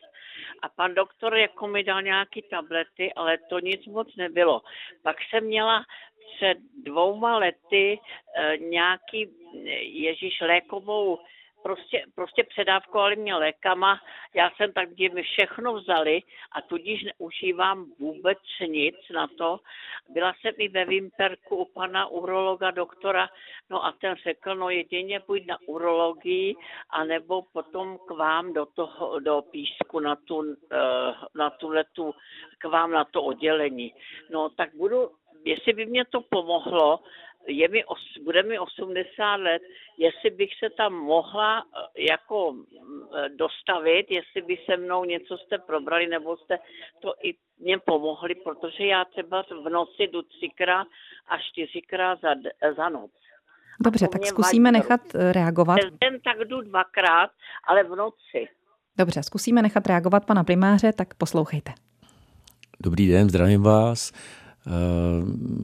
a 0.62 0.68
pan 0.68 0.94
doktor 0.94 1.36
jako 1.36 1.66
mi 1.66 1.84
dal 1.84 2.02
nějaké 2.02 2.40
tablety, 2.42 3.12
ale 3.12 3.38
to 3.38 3.58
nic 3.60 3.86
moc 3.86 4.16
nebylo. 4.16 4.62
Pak 5.02 5.16
jsem 5.30 5.44
měla 5.44 5.84
před 6.36 6.58
dvouma 6.84 7.38
lety 7.38 7.98
e, 8.36 8.56
nějaký, 8.56 9.28
Ježíš, 9.80 10.40
lékovou 10.40 11.18
prostě, 11.66 12.04
prostě 12.14 12.44
předávkovali 12.44 13.16
mě 13.16 13.34
lékama, 13.34 14.00
já 14.34 14.50
jsem 14.50 14.72
tak, 14.72 14.90
kdy 14.90 15.08
mi 15.08 15.22
všechno 15.22 15.74
vzali 15.74 16.22
a 16.52 16.62
tudíž 16.62 17.04
neužívám 17.04 17.86
vůbec 17.98 18.38
nic 18.68 18.96
na 19.14 19.26
to. 19.38 19.60
Byla 20.08 20.34
jsem 20.34 20.54
i 20.58 20.68
ve 20.68 20.84
Vimperku 20.84 21.56
u 21.56 21.64
pana 21.64 22.06
urologa, 22.06 22.70
doktora, 22.70 23.28
no 23.70 23.84
a 23.84 23.92
ten 23.92 24.14
řekl, 24.14 24.54
no 24.54 24.70
jedině 24.70 25.20
půjď 25.20 25.46
na 25.46 25.58
urologii, 25.66 26.54
anebo 26.90 27.42
potom 27.42 27.98
k 27.98 28.10
vám 28.10 28.52
do 28.52 28.66
toho, 28.66 29.20
do 29.20 29.42
písku 29.42 30.00
na 30.00 30.16
tu, 30.16 30.56
eh, 30.72 31.14
na 31.34 31.50
tu 31.50 31.68
letu, 31.68 32.14
k 32.58 32.64
vám 32.64 32.90
na 32.90 33.04
to 33.04 33.22
oddělení. 33.22 33.94
No 34.30 34.48
tak 34.48 34.74
budu, 34.74 35.10
jestli 35.44 35.72
by 35.72 35.86
mě 35.86 36.04
to 36.04 36.20
pomohlo, 36.20 37.00
je 37.46 37.68
mi, 37.68 37.84
os, 37.84 37.98
bude 38.24 38.42
mi 38.42 38.58
80 38.58 39.36
let, 39.36 39.62
jestli 39.98 40.30
bych 40.30 40.50
se 40.58 40.70
tam 40.76 40.92
mohla 40.94 41.58
eh, 41.58 42.02
jako 42.12 42.54
eh, 42.54 43.28
dostavit, 43.28 44.06
jestli 44.10 44.42
by 44.42 44.58
se 44.66 44.76
mnou 44.76 45.04
něco 45.04 45.38
jste 45.38 45.58
probrali, 45.58 46.06
nebo 46.06 46.36
jste 46.36 46.58
to 47.02 47.14
i 47.22 47.34
mě 47.58 47.78
pomohli, 47.78 48.34
protože 48.34 48.86
já 48.86 49.04
třeba 49.04 49.42
v 49.42 49.68
noci 49.68 50.02
jdu 50.02 50.22
třikrát 50.22 50.86
a 51.28 51.38
čtyřikrát 51.38 52.20
za, 52.20 52.28
za 52.76 52.88
noc. 52.88 53.10
Dobře, 53.80 54.08
tak 54.08 54.26
zkusíme 54.26 54.70
vadí. 54.70 54.78
nechat 54.78 55.00
eh, 55.14 55.32
reagovat. 55.32 55.78
Den 56.00 56.20
tak 56.20 56.48
jdu 56.48 56.60
dvakrát, 56.60 57.30
ale 57.68 57.84
v 57.84 57.96
noci. 57.96 58.48
Dobře, 58.98 59.22
zkusíme 59.22 59.62
nechat 59.62 59.86
reagovat 59.86 60.26
pana 60.26 60.44
primáře, 60.44 60.92
tak 60.92 61.14
poslouchejte. 61.14 61.72
Dobrý 62.80 63.08
den, 63.08 63.28
zdravím 63.28 63.62
vás. 63.62 64.12
Eh, 64.66 64.72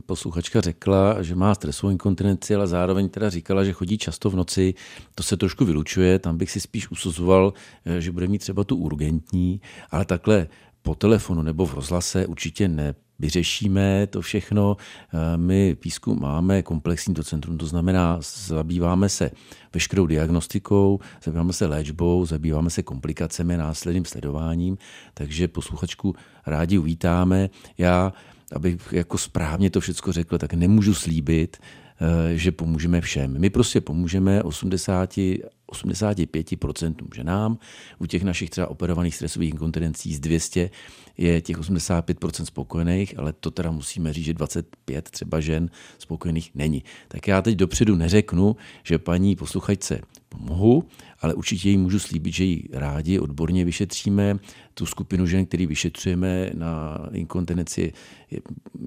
posluchačka 0.07 0.61
řekla, 0.61 1.23
že 1.23 1.35
má 1.35 1.55
stresovou 1.55 1.91
inkontinenci, 1.91 2.55
ale 2.55 2.67
zároveň 2.67 3.09
teda 3.09 3.31
říkala, 3.31 3.65
že 3.65 3.73
chodí 3.73 3.99
často 3.99 4.31
v 4.31 4.37
noci. 4.37 4.75
To 5.15 5.23
se 5.23 5.37
trošku 5.37 5.65
vylučuje, 5.65 6.19
tam 6.19 6.39
bych 6.39 6.51
si 6.51 6.61
spíš 6.61 6.91
usuzoval, 6.91 7.53
eh, 7.85 8.01
že 8.01 8.13
bude 8.13 8.27
mít 8.27 8.39
třeba 8.39 8.65
tu 8.65 8.77
urgentní, 8.77 9.61
ale 9.91 10.05
takhle 10.05 10.49
po 10.83 10.95
telefonu 10.95 11.43
nebo 11.43 11.67
v 11.67 11.75
rozhlase 11.75 12.27
určitě 12.27 12.69
ne 12.69 12.95
vyřešíme 13.19 14.07
to 14.07 14.21
všechno. 14.21 14.77
Eh, 14.77 15.37
my 15.37 15.75
písku 15.75 16.15
máme 16.15 16.63
komplexní 16.63 17.15
to 17.15 17.25
centrum, 17.25 17.59
to 17.59 17.67
znamená, 17.67 18.19
zabýváme 18.47 19.09
se 19.09 19.31
veškerou 19.75 20.07
diagnostikou, 20.07 21.01
zabýváme 21.25 21.53
se 21.53 21.67
léčbou, 21.67 22.27
zabýváme 22.27 22.71
se 22.71 22.83
komplikacemi, 22.83 23.57
následným 23.57 24.05
sledováním, 24.05 24.79
takže 25.15 25.49
posluchačku 25.49 26.15
rádi 26.47 26.79
uvítáme. 26.79 27.51
Já 27.79 28.13
abych 28.55 28.93
jako 28.93 29.19
správně 29.19 29.71
to 29.71 29.81
všechno 29.81 30.13
řekl, 30.13 30.39
tak 30.39 30.55
nemůžu 30.55 30.95
slíbit, 30.95 31.57
eh, 31.57 32.37
že 32.37 32.53
pomůžeme 32.53 33.01
všem. 33.01 33.41
My 33.41 33.51
prostě 33.51 33.81
pomůžeme 33.81 34.43
80, 34.43 35.41
85% 35.67 37.15
ženám. 37.15 37.59
U 37.99 38.07
těch 38.07 38.23
našich 38.23 38.51
třeba 38.51 38.67
operovaných 38.67 39.15
stresových 39.15 39.51
inkontinencí 39.51 40.15
z 40.15 40.21
200 40.21 40.71
je 41.19 41.41
těch 41.41 41.59
85% 41.59 42.45
spokojených, 42.45 43.19
ale 43.19 43.33
to 43.33 43.51
teda 43.51 43.71
musíme 43.71 44.13
říct, 44.13 44.25
že 44.25 44.35
25 44.35 45.11
třeba 45.11 45.41
žen 45.41 45.71
spokojených 45.99 46.51
není. 46.55 46.85
Tak 47.09 47.29
já 47.29 47.43
teď 47.43 47.57
dopředu 47.57 47.97
neřeknu, 47.97 48.57
že 48.83 48.99
paní 48.99 49.37
posluchačce 49.37 50.01
pomohu, 50.29 50.85
ale 51.21 51.35
určitě 51.35 51.71
jí 51.71 51.77
můžu 51.77 51.99
slíbit, 51.99 52.35
že 52.35 52.45
ji 52.45 52.69
rádi 52.73 53.19
odborně 53.19 53.65
vyšetříme. 53.65 54.39
Tu 54.75 54.87
skupinu 54.87 55.27
žen, 55.27 55.47
který 55.47 55.67
vyšetřujeme 55.67 56.51
na 56.55 56.99
inkontinenci, 57.13 57.93
je, 58.31 58.41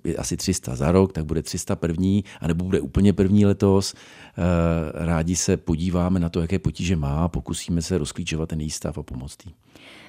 je 0.03 0.15
asi 0.15 0.37
300 0.37 0.75
za 0.75 0.91
rok, 0.91 1.13
tak 1.13 1.25
bude 1.25 1.41
300 1.41 1.75
první, 1.75 2.23
anebo 2.41 2.65
bude 2.65 2.79
úplně 2.79 3.13
první 3.13 3.45
letos. 3.45 3.93
Eh, 3.93 5.05
rádi 5.05 5.35
se 5.35 5.57
podíváme 5.57 6.19
na 6.19 6.29
to, 6.29 6.41
jaké 6.41 6.59
potíže 6.59 6.95
má, 6.95 7.27
pokusíme 7.27 7.81
se 7.81 7.97
rozklíčovat 7.97 8.49
ten 8.49 8.61
její 8.61 8.69
stav 8.69 8.97
a 8.97 9.03
pomoct 9.03 9.45
jí. 9.45 9.53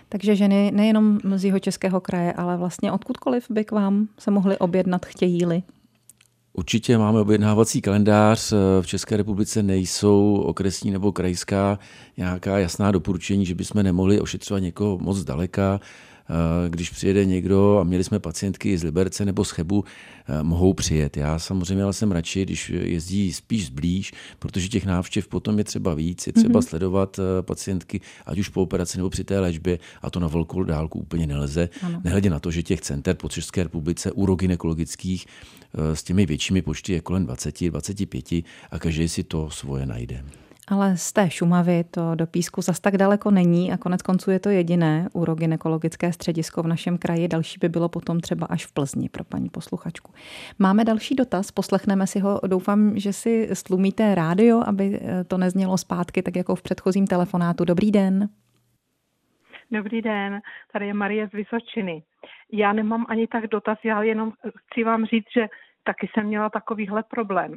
Takže 0.09 0.37
ženy 0.37 0.71
nejenom 0.75 1.19
z 1.35 1.45
jeho 1.45 1.59
českého 1.59 2.01
kraje, 2.01 2.33
ale 2.33 2.57
vlastně 2.57 2.93
odkudkoliv 2.93 3.47
by 3.51 3.65
k 3.65 3.73
vám 3.73 4.09
se 4.19 4.31
mohly 4.31 4.59
objednat 4.59 5.07
chtějí-li. 5.07 5.63
Určitě 6.57 6.99
máme 6.99 7.21
objednávací 7.21 7.81
kalendář. 7.81 8.53
V 8.81 8.87
České 8.87 9.17
republice 9.17 9.63
nejsou 9.63 10.37
okresní 10.37 10.91
nebo 10.91 11.13
krajská 11.13 11.79
nějaká 12.17 12.59
jasná 12.59 12.91
doporučení, 12.91 13.47
že 13.47 13.55
bychom 13.55 13.83
nemohli 13.83 14.21
ošetřovat 14.21 14.63
někoho 14.63 14.99
moc 14.99 15.25
daleka. 15.25 15.81
Eh, 16.31 16.71
když 16.71 16.91
přijede 16.91 17.25
někdo 17.25 17.79
a 17.79 17.85
měli 17.85 18.05
jsme 18.05 18.19
pacientky 18.19 18.79
z 18.79 18.83
Liberce 18.83 19.25
nebo 19.25 19.45
z 19.45 19.51
Chebu, 19.51 19.85
eh, 20.29 20.43
mohou 20.43 20.75
přijet. 20.75 21.17
Já 21.17 21.39
samozřejmě 21.39 21.85
ale 21.85 21.93
jsem 21.93 22.13
radši, 22.13 22.43
když 22.43 22.69
jezdí 22.71 23.33
spíš 23.33 23.67
zblíž, 23.67 24.13
protože 24.39 24.69
těch 24.69 24.87
návštěv 24.87 25.29
potom 25.29 25.59
je 25.59 25.65
třeba 25.65 25.95
víc, 25.95 26.27
je 26.27 26.33
třeba 26.33 26.61
mm-hmm. 26.61 26.69
sledovat 26.69 27.19
eh, 27.19 27.43
pacientky, 27.43 28.01
ať 28.27 28.39
už 28.39 28.49
po 28.49 28.63
operaci 28.63 28.99
nebo 28.99 29.11
při 29.11 29.25
té 29.25 29.41
léčbě, 29.41 29.79
a 30.03 30.11
to 30.11 30.21
na 30.21 30.29
velkou 30.29 30.63
dálku 30.63 30.99
úplně 30.99 31.27
nelze. 31.27 31.69
Ano. 31.83 32.01
Nehledě 32.05 32.31
na 32.31 32.41
to, 32.41 32.51
že 32.51 32.63
těch 32.63 32.81
center 32.81 33.17
po 33.17 33.29
České 33.29 33.63
republice 33.63 34.13
urogynekologických 34.13 35.27
s 35.95 36.03
těmi 36.03 36.27
většími 36.27 36.63
počty 36.63 36.93
je 36.93 37.01
kolem 37.01 37.25
20, 37.25 37.71
25 37.71 38.33
a 38.71 38.79
každý 38.79 39.09
si 39.09 39.25
to 39.25 39.51
svoje 39.51 39.87
najde. 39.87 40.25
Ale 40.69 40.97
z 40.97 41.13
té 41.13 41.31
Šumavy 41.31 41.85
to 41.85 42.15
do 42.15 42.27
Písku 42.27 42.63
zas 42.63 42.81
tak 42.81 42.97
daleko 42.97 43.31
není 43.31 43.73
a 43.73 43.77
konec 43.77 44.03
konců 44.03 44.31
je 44.31 44.39
to 44.39 44.49
jediné 44.49 45.09
urogynekologické 45.13 46.13
středisko 46.13 46.63
v 46.63 46.67
našem 46.67 46.99
kraji. 46.99 47.29
Další 47.29 47.59
by 47.59 47.69
bylo 47.69 47.89
potom 47.89 48.21
třeba 48.21 48.47
až 48.47 48.67
v 48.67 48.73
Plzni 48.73 49.09
pro 49.09 49.25
paní 49.25 49.49
posluchačku. 49.49 50.13
Máme 50.59 50.85
další 50.85 51.15
dotaz, 51.15 51.51
poslechneme 51.51 52.07
si 52.07 52.19
ho. 52.19 52.41
Doufám, 52.47 52.99
že 52.99 53.13
si 53.13 53.49
stlumíte 53.53 54.15
rádio, 54.15 54.63
aby 54.67 55.01
eh, 55.03 55.25
to 55.25 55.39
neznělo 55.39 55.79
zpátky, 55.79 56.23
tak 56.23 56.37
jako 56.37 56.55
v 56.55 56.63
předchozím 56.63 57.07
telefonátu. 57.07 57.65
Dobrý 57.65 57.91
den. 57.91 58.29
Dobrý 59.71 60.03
den, 60.03 60.41
tady 60.73 60.87
je 60.87 60.95
Marie 60.95 61.29
z 61.29 61.33
Vysočiny. 61.33 62.03
Já 62.53 62.73
nemám 62.73 63.07
ani 63.09 63.27
tak 63.27 63.47
dotaz, 63.47 63.79
já 63.85 64.03
jenom 64.03 64.33
chci 64.57 64.85
vám 64.85 65.05
říct, 65.05 65.27
že 65.37 65.49
taky 65.87 66.09
jsem 66.13 66.27
měla 66.27 66.51
takovýhle 66.51 67.03
problém. 67.03 67.57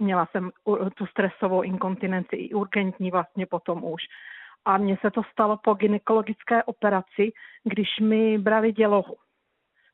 Měla 0.00 0.26
jsem 0.26 0.50
tu 0.94 1.06
stresovou 1.06 1.62
inkontinenci 1.62 2.36
i 2.36 2.54
urgentní 2.54 3.10
vlastně 3.10 3.46
potom 3.46 3.84
už. 3.84 4.02
A 4.64 4.78
mně 4.78 4.96
se 5.00 5.10
to 5.10 5.22
stalo 5.32 5.56
po 5.56 5.74
gynekologické 5.74 6.62
operaci, 6.62 7.32
když 7.64 7.88
mi 8.00 8.38
brali 8.38 8.72
dělohu. 8.72 9.16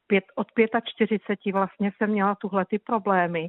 Pět, 0.07 0.25
od 0.35 0.47
45 0.85 1.53
vlastně 1.53 1.93
jsem 1.97 2.11
měla 2.11 2.35
tuhle 2.35 2.65
ty 2.65 2.79
problémy. 2.79 3.49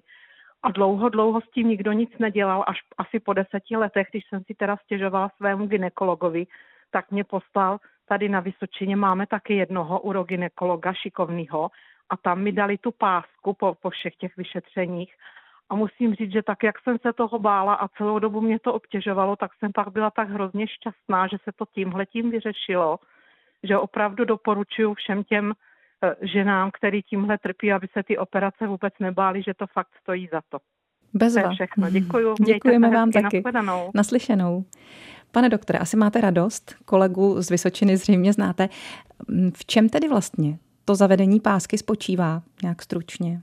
A 0.63 0.71
dlouho, 0.71 1.09
dlouho 1.09 1.41
s 1.41 1.49
tím 1.49 1.67
nikdo 1.67 1.91
nic 1.91 2.17
nedělal, 2.19 2.63
až 2.67 2.77
asi 2.97 3.19
po 3.19 3.33
deseti 3.33 3.77
letech, 3.77 4.07
když 4.11 4.23
jsem 4.29 4.43
si 4.43 4.53
teda 4.53 4.77
stěžovala 4.77 5.29
svému 5.37 5.65
ginekologovi, 5.67 6.45
tak 6.91 7.11
mě 7.11 7.23
poslal, 7.23 7.77
tady 8.05 8.29
na 8.29 8.39
Vysočině 8.39 8.95
máme 8.95 9.27
taky 9.27 9.55
jednoho 9.55 9.99
urogynekologa 9.99 10.93
šikovného 10.93 11.69
a 12.11 12.17
tam 12.17 12.41
mi 12.41 12.51
dali 12.51 12.77
tu 12.77 12.91
pásku 12.91 13.53
po, 13.53 13.75
po 13.81 13.89
všech 13.89 14.15
těch 14.15 14.37
vyšetřeních 14.37 15.13
a 15.71 15.75
musím 15.75 16.15
říct, 16.15 16.31
že 16.31 16.43
tak, 16.43 16.63
jak 16.63 16.75
jsem 16.79 16.97
se 16.99 17.13
toho 17.13 17.39
bála 17.39 17.73
a 17.73 17.87
celou 17.87 18.19
dobu 18.19 18.41
mě 18.41 18.59
to 18.59 18.73
obtěžovalo, 18.73 19.35
tak 19.35 19.51
jsem 19.59 19.71
pak 19.71 19.91
byla 19.91 20.11
tak 20.11 20.29
hrozně 20.29 20.67
šťastná, 20.67 21.27
že 21.27 21.37
se 21.43 21.51
to 21.55 21.65
tímhle 21.65 22.05
tím 22.05 22.31
vyřešilo, 22.31 22.99
že 23.63 23.77
opravdu 23.77 24.25
doporučuji 24.25 24.93
všem 24.93 25.23
těm 25.23 25.53
eh, 26.03 26.15
ženám, 26.27 26.71
který 26.73 27.01
tímhle 27.01 27.37
trpí, 27.37 27.71
aby 27.71 27.87
se 27.93 28.03
ty 28.03 28.17
operace 28.17 28.67
vůbec 28.67 28.93
nebáli, 28.99 29.43
že 29.43 29.53
to 29.53 29.67
fakt 29.67 29.89
stojí 30.01 30.29
za 30.31 30.41
to. 30.49 30.57
Bezva. 31.13 31.41
To 31.41 31.47
je 31.47 31.55
všechno. 31.55 31.89
Děkuju. 31.89 32.35
Děkujeme 32.45 32.89
vám 32.89 33.11
taky. 33.11 33.41
Naslyšenou. 33.45 33.91
Naslyšenou. 33.95 34.65
Pane 35.31 35.49
doktore, 35.49 35.79
asi 35.79 35.97
máte 35.97 36.21
radost, 36.21 36.75
kolegu 36.85 37.41
z 37.41 37.49
Vysočiny 37.49 37.97
zřejmě 37.97 38.33
znáte. 38.33 38.69
V 39.53 39.65
čem 39.65 39.89
tedy 39.89 40.07
vlastně 40.07 40.57
to 40.85 40.95
zavedení 40.95 41.39
pásky 41.39 41.77
spočívá, 41.77 42.43
nějak 42.63 42.81
stručně? 42.81 43.41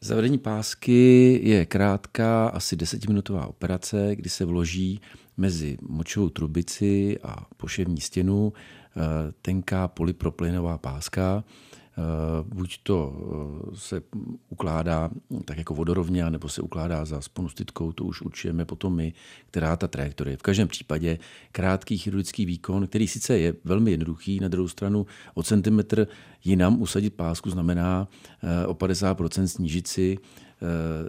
Zavedení 0.00 0.38
pásky 0.38 1.40
je 1.42 1.66
krátká, 1.66 2.48
asi 2.48 2.76
desetiminutová 2.76 3.46
operace, 3.46 4.16
kdy 4.16 4.30
se 4.30 4.44
vloží 4.44 5.00
mezi 5.36 5.78
močovou 5.82 6.28
trubici 6.28 7.18
a 7.22 7.46
poševní 7.56 8.00
stěnu 8.00 8.52
eh, 8.52 9.00
tenká 9.42 9.88
polypropylenová 9.88 10.78
páska, 10.78 11.44
buď 12.42 12.78
to 12.82 13.12
eh, 13.72 13.76
se 13.76 14.02
ukládá 14.48 15.10
tak 15.44 15.58
jako 15.58 15.74
vodorovně, 15.74 16.30
nebo 16.30 16.48
se 16.48 16.62
ukládá 16.62 17.04
za 17.04 17.20
sponustitkou, 17.20 17.92
to 17.92 18.04
už 18.04 18.22
určujeme 18.22 18.64
potom 18.64 18.96
my, 18.96 19.12
která 19.50 19.76
ta 19.76 19.88
trajektorie. 19.88 20.36
V 20.36 20.42
každém 20.42 20.68
případě 20.68 21.18
krátký 21.52 21.98
chirurgický 21.98 22.46
výkon, 22.46 22.86
který 22.86 23.08
sice 23.08 23.38
je 23.38 23.54
velmi 23.64 23.90
jednoduchý, 23.90 24.40
na 24.40 24.48
druhou 24.48 24.68
stranu 24.68 25.06
o 25.34 25.42
centimetr 25.42 26.06
jinam 26.44 26.82
usadit 26.82 27.14
pásku 27.14 27.50
znamená 27.50 28.08
eh, 28.42 28.66
o 28.66 28.74
50% 28.74 29.44
snížit 29.44 29.86
si 29.86 30.18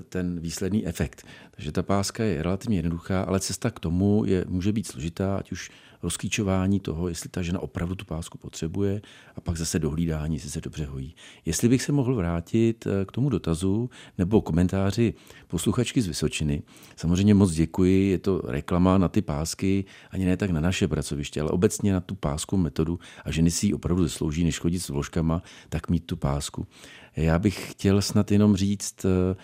ten 0.09 0.39
výsledný 0.39 0.87
efekt. 0.87 1.27
Takže 1.51 1.71
ta 1.71 1.83
páska 1.83 2.23
je 2.23 2.43
relativně 2.43 2.77
jednoduchá, 2.77 3.21
ale 3.21 3.39
cesta 3.39 3.71
k 3.71 3.79
tomu 3.79 4.25
je, 4.25 4.45
může 4.47 4.71
být 4.71 4.87
složitá, 4.87 5.37
ať 5.37 5.51
už 5.51 5.71
rozklíčování 6.03 6.79
toho, 6.79 7.07
jestli 7.07 7.29
ta 7.29 7.41
žena 7.41 7.59
opravdu 7.59 7.95
tu 7.95 8.05
pásku 8.05 8.37
potřebuje 8.37 9.01
a 9.35 9.41
pak 9.41 9.57
zase 9.57 9.79
dohlídání, 9.79 10.35
jestli 10.35 10.49
se 10.49 10.61
dobře 10.61 10.85
hojí. 10.85 11.15
Jestli 11.45 11.69
bych 11.69 11.81
se 11.81 11.91
mohl 11.91 12.15
vrátit 12.15 12.87
eh, 12.87 13.05
k 13.05 13.11
tomu 13.11 13.29
dotazu 13.29 13.89
nebo 14.17 14.41
komentáři 14.41 15.13
posluchačky 15.47 16.01
z 16.01 16.07
Vysočiny. 16.07 16.63
Samozřejmě 16.95 17.33
moc 17.33 17.51
děkuji, 17.51 18.09
je 18.09 18.17
to 18.17 18.41
reklama 18.47 18.97
na 18.97 19.07
ty 19.07 19.21
pásky, 19.21 19.85
ani 20.11 20.25
ne 20.25 20.37
tak 20.37 20.49
na 20.49 20.61
naše 20.61 20.87
pracoviště, 20.87 21.41
ale 21.41 21.49
obecně 21.49 21.93
na 21.93 22.01
tu 22.01 22.15
pásku 22.15 22.57
metodu 22.57 22.99
a 23.25 23.31
ženy 23.31 23.51
si 23.51 23.65
ji 23.65 23.73
opravdu 23.73 24.03
zaslouží, 24.03 24.43
než 24.43 24.59
chodit 24.59 24.79
s 24.79 24.89
vložkama, 24.89 25.41
tak 25.69 25.89
mít 25.89 26.05
tu 26.05 26.17
pásku. 26.17 26.67
Já 27.15 27.39
bych 27.39 27.71
chtěl 27.71 28.01
snad 28.01 28.31
jenom 28.31 28.55
říct, 28.55 29.05
eh, 29.05 29.35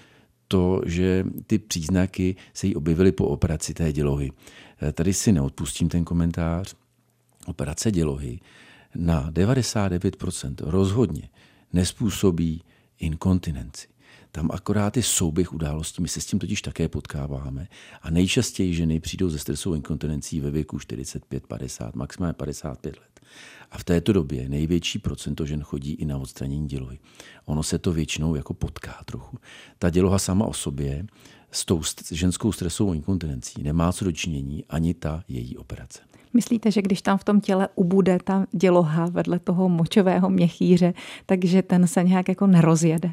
to, 0.51 0.81
že 0.85 1.25
ty 1.47 1.59
příznaky 1.59 2.35
se 2.53 2.67
jí 2.67 2.75
objevily 2.75 3.11
po 3.11 3.25
operaci 3.25 3.73
té 3.73 3.91
dělohy. 3.93 4.31
Eh, 4.81 4.91
tady 4.91 5.13
si 5.13 5.31
neodpustím 5.31 5.89
ten 5.89 6.05
komentář. 6.05 6.75
Operace 7.45 7.91
dělohy 7.91 8.39
na 8.95 9.31
99% 9.31 10.55
rozhodně 10.59 11.29
nespůsobí 11.73 12.63
inkontinenci. 12.99 13.87
Tam 14.31 14.49
akorát 14.53 14.97
je 14.97 15.03
souběh 15.03 15.53
událostí, 15.53 16.01
my 16.01 16.07
se 16.07 16.21
s 16.21 16.25
tím 16.25 16.39
totiž 16.39 16.61
také 16.61 16.87
potkáváme 16.87 17.67
a 18.01 18.09
nejčastěji 18.09 18.73
ženy 18.73 18.99
přijdou 18.99 19.29
ze 19.29 19.39
stresovou 19.39 19.75
inkontinencí 19.75 20.39
ve 20.39 20.51
věku 20.51 20.79
45, 20.79 21.47
50, 21.47 21.95
maximálně 21.95 22.33
55 22.33 22.99
let. 22.99 23.21
A 23.71 23.77
v 23.77 23.83
této 23.83 24.13
době 24.13 24.49
největší 24.49 24.99
procento 24.99 25.45
žen 25.45 25.63
chodí 25.63 25.93
i 25.93 26.05
na 26.05 26.17
odstranění 26.17 26.67
dělohy. 26.67 26.99
Ono 27.45 27.63
se 27.63 27.79
to 27.79 27.93
většinou 27.93 28.35
jako 28.35 28.53
potká 28.53 29.01
trochu. 29.05 29.37
Ta 29.79 29.89
děloha 29.89 30.19
sama 30.19 30.45
o 30.45 30.53
sobě 30.53 31.05
s 31.51 31.65
tou 31.65 31.81
ženskou 32.11 32.51
stresovou 32.51 32.93
inkontinencí 32.93 33.63
nemá 33.63 33.93
co 33.93 34.05
dočinění 34.05 34.63
ani 34.69 34.93
ta 34.93 35.23
její 35.27 35.57
operace. 35.57 35.99
Myslíte, 36.33 36.71
že 36.71 36.81
když 36.81 37.01
tam 37.01 37.17
v 37.17 37.23
tom 37.23 37.41
těle 37.41 37.69
ubude 37.75 38.17
ta 38.23 38.45
děloha 38.51 39.05
vedle 39.05 39.39
toho 39.39 39.69
močového 39.69 40.29
měchýře, 40.29 40.93
takže 41.25 41.61
ten 41.61 41.87
se 41.87 42.03
nějak 42.03 42.29
jako 42.29 42.47
nerozjede? 42.47 43.11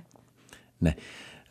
Ne. 0.81 0.95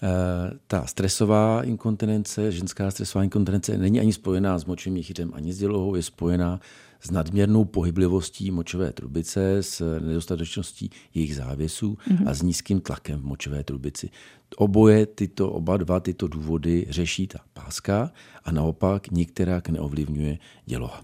Eh, 0.04 0.58
ta 0.68 0.86
stresová 0.86 1.64
inkontinence, 1.64 2.52
ženská 2.52 2.92
stresová 2.92 3.24
inkontinence 3.24 3.78
není 3.78 4.00
ani 4.00 4.14
spojená 4.14 4.60
s 4.60 4.66
močovým 4.66 4.94
měchýřem, 4.94 5.32
ani 5.34 5.54
s 5.54 5.58
dělohou, 5.58 5.96
je 5.96 6.04
spojená 6.04 6.60
s 7.00 7.12
nadměrnou 7.12 7.66
pohyblivostí 7.66 8.52
močové 8.52 8.94
trubice, 8.94 9.64
s 9.64 10.00
nedostatečností 10.00 10.90
jejich 11.14 11.36
závěsů 11.36 11.98
mm-hmm. 12.08 12.30
a 12.30 12.34
s 12.34 12.42
nízkým 12.42 12.82
tlakem 12.82 13.20
v 13.20 13.26
močové 13.26 13.64
trubici. 13.64 14.10
Oboje 14.58 15.06
tyto, 15.06 15.52
oba 15.52 15.78
dva 15.78 16.00
tyto 16.00 16.28
důvody 16.28 16.86
řeší 16.90 17.28
ta 17.28 17.40
páska 17.54 18.12
a 18.44 18.52
naopak 18.52 19.12
některak 19.12 19.70
neovlivňuje 19.70 20.38
děloha. 20.66 21.04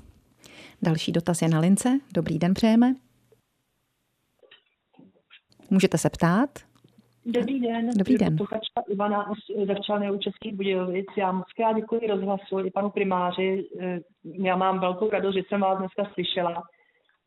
Další 0.82 1.12
dotaz 1.12 1.41
je 1.41 1.49
na 1.49 1.60
lince. 1.60 1.99
Dobrý 2.13 2.39
den 2.39 2.53
přejeme. 2.53 2.95
Můžete 5.69 5.97
se 5.97 6.10
ptát. 6.10 6.73
Dobrý 7.26 7.60
den. 7.60 7.90
Dobrý 7.98 8.18
den. 8.18 8.38
Posluchačka 8.38 8.82
Ivana 8.90 9.32
ze 9.66 9.76
Včelné 9.76 10.12
u 10.12 10.18
Českých 10.18 10.54
Budějovic. 10.54 11.06
Já 11.18 11.32
moc 11.32 11.46
krát 11.56 11.74
děkuji 11.74 12.08
rozhlasu 12.08 12.60
i 12.60 12.72
panu 12.72 12.90
primáři. 12.90 13.66
Eh, 13.80 14.00
já 14.24 14.56
mám 14.56 14.80
velkou 14.80 15.10
radost, 15.10 15.36
že 15.36 15.42
jsem 15.48 15.62
vás 15.62 15.80
dneska 15.80 16.06
slyšela 16.14 16.64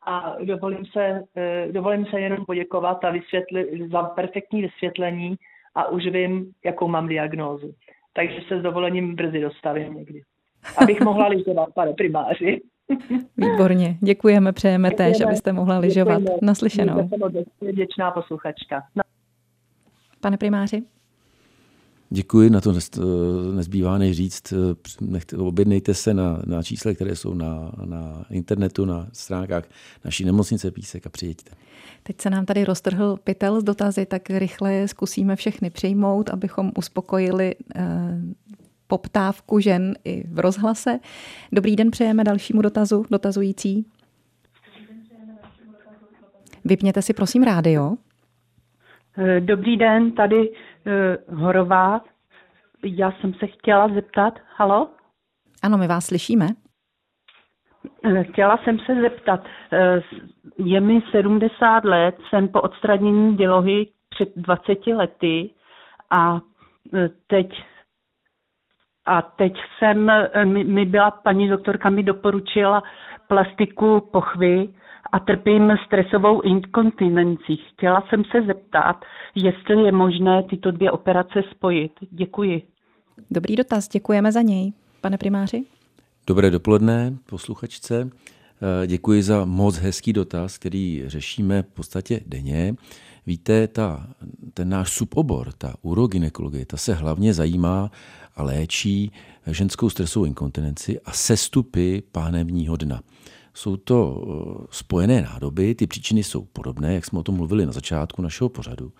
a 0.05 0.35
dovolím 0.43 0.85
se, 0.85 1.23
eh, 1.35 1.67
dovolím 1.71 2.05
se 2.05 2.19
jenom 2.19 2.45
poděkovat 2.45 3.05
a 3.05 3.11
vysvětli, 3.11 3.87
za 3.91 4.03
perfektní 4.03 4.61
vysvětlení 4.61 5.35
a 5.75 5.87
už 5.87 6.07
vím, 6.07 6.51
jakou 6.65 6.87
mám 6.87 7.07
diagnózu. 7.07 7.73
Takže 8.13 8.37
se 8.47 8.59
s 8.59 8.63
dovolením 8.63 9.15
brzy 9.15 9.41
dostavím 9.41 9.93
někdy. 9.93 10.21
Abych 10.77 11.01
mohla 11.01 11.27
lyžovat, 11.35 11.69
pane 11.73 11.93
primáři. 11.93 12.61
Výborně, 13.37 13.97
děkujeme, 14.01 14.53
přejeme 14.53 14.89
děkujeme. 14.89 15.13
též, 15.13 15.25
abyste 15.25 15.53
mohla 15.53 15.77
lyžovat. 15.77 16.21
Naslyšenou. 16.41 17.09
Jsem 17.09 17.69
vděčná 17.69 18.11
posluchačka. 18.11 18.83
Pane 20.19 20.37
primáři? 20.37 20.83
Děkuji, 22.09 22.49
na 22.49 22.61
to 22.61 22.73
nezbývá 23.55 23.97
než 23.97 24.17
říct. 24.17 24.53
Nechte, 25.01 25.37
objednejte 25.37 25.93
se 25.93 26.13
na, 26.13 26.41
na 26.45 26.63
čísle, 26.63 26.95
které 26.95 27.15
jsou 27.15 27.33
na, 27.33 27.71
na 27.85 28.25
internetu, 28.29 28.85
na 28.85 29.07
stránkách 29.13 29.63
naší 30.05 30.25
nemocnice 30.25 30.71
Písek 30.71 31.07
a 31.07 31.09
přijeďte. 31.09 31.51
Teď 32.03 32.21
se 32.21 32.29
nám 32.29 32.45
tady 32.45 32.65
roztrhl 32.65 33.17
pytel 33.23 33.61
z 33.61 33.63
dotazy, 33.63 34.05
tak 34.05 34.29
rychle 34.29 34.87
zkusíme 34.87 35.35
všechny 35.35 35.69
přijmout, 35.69 36.29
abychom 36.29 36.71
uspokojili 36.77 37.55
eh, 37.75 37.85
poptávku 38.87 39.59
žen 39.59 39.95
i 40.03 40.23
v 40.27 40.39
rozhlase. 40.39 40.99
Dobrý 41.51 41.75
den, 41.75 41.91
přejeme 41.91 42.23
dalšímu 42.23 42.61
dotazu, 42.61 43.05
dotazující. 43.11 43.85
Vypněte 46.65 47.01
si 47.01 47.13
prosím 47.13 47.43
rádio. 47.43 47.97
Eh, 49.17 49.41
dobrý 49.41 49.77
den, 49.77 50.11
tady 50.11 50.49
uh, 50.49 51.39
Horová. 51.39 52.01
Já 52.83 53.11
jsem 53.11 53.33
se 53.33 53.47
chtěla 53.47 53.87
zeptat, 53.87 54.33
halo? 54.55 54.89
Ano, 55.63 55.77
my 55.77 55.87
vás 55.87 56.05
slyšíme. 56.05 56.47
Eh, 58.03 58.23
chtěla 58.23 58.57
jsem 58.57 58.79
se 58.79 59.01
zeptat, 59.01 59.43
je 60.57 60.81
mi 60.81 61.01
70 61.11 61.85
let, 61.85 62.15
jsem 62.29 62.47
po 62.47 62.61
odstranění 62.61 63.37
dělohy 63.37 63.87
před 64.09 64.29
20 64.35 64.87
lety 64.87 65.49
a 66.09 66.39
teď 67.27 67.63
a 69.05 69.21
teď 69.21 69.53
jsem, 69.77 70.11
mi, 70.43 70.63
mi 70.63 70.85
byla 70.85 71.11
paní 71.11 71.49
doktorka 71.49 71.89
mi 71.89 72.03
doporučila 72.03 72.83
plastiku 73.27 74.09
pochvy 74.11 74.69
a 75.11 75.19
trpím 75.19 75.71
stresovou 75.85 76.41
inkontinencí. 76.41 77.57
Chtěla 77.73 78.03
jsem 78.09 78.23
se 78.31 78.41
zeptat, 78.47 78.95
jestli 79.35 79.83
je 79.83 79.91
možné 79.91 80.43
tyto 80.43 80.71
dvě 80.71 80.91
operace 80.91 81.43
spojit. 81.51 81.91
Děkuji. 82.11 82.61
Dobrý 83.31 83.55
dotaz, 83.55 83.87
děkujeme 83.87 84.31
za 84.31 84.41
něj. 84.41 84.73
Pane 85.01 85.17
primáři? 85.17 85.63
Dobré 86.27 86.51
dopoledne, 86.51 87.17
posluchačce. 87.29 88.09
Eh, 88.83 88.87
děkuji 88.87 89.23
za 89.23 89.45
moc 89.45 89.77
hezký 89.77 90.13
dotaz, 90.13 90.57
který 90.57 91.03
řešíme 91.05 91.63
v 91.63 91.67
podstatě 91.67 92.21
denně. 92.27 92.75
Víte, 93.27 93.67
ta, 93.67 94.07
ten 94.53 94.69
náš 94.69 94.89
subobor, 94.89 95.51
ta 95.57 95.73
urogynekologie, 95.81 96.65
ta 96.65 96.77
se 96.77 96.93
hlavně 96.93 97.33
zajímá 97.33 97.91
a 98.35 98.43
léčí 98.43 99.11
ženskou 99.47 99.89
stresovou 99.89 100.25
inkontinenci 100.25 100.99
a 101.05 101.11
sestupy 101.11 102.01
pánevního 102.11 102.77
dna. 102.77 103.01
Jsou 103.57 103.77
to 103.77 104.23
eh, 104.23 104.67
spojené 104.71 105.21
nádoby, 105.21 105.75
ty 105.75 105.87
příčiny 105.87 106.23
jsou 106.23 106.45
podobné, 106.45 106.93
jak 106.93 107.05
jsme 107.05 107.19
o 107.19 107.23
tom 107.23 107.35
mluvili 107.35 107.65
na 107.65 107.71
začátku 107.71 108.21
našeho 108.21 108.49
pořadu, 108.49 108.93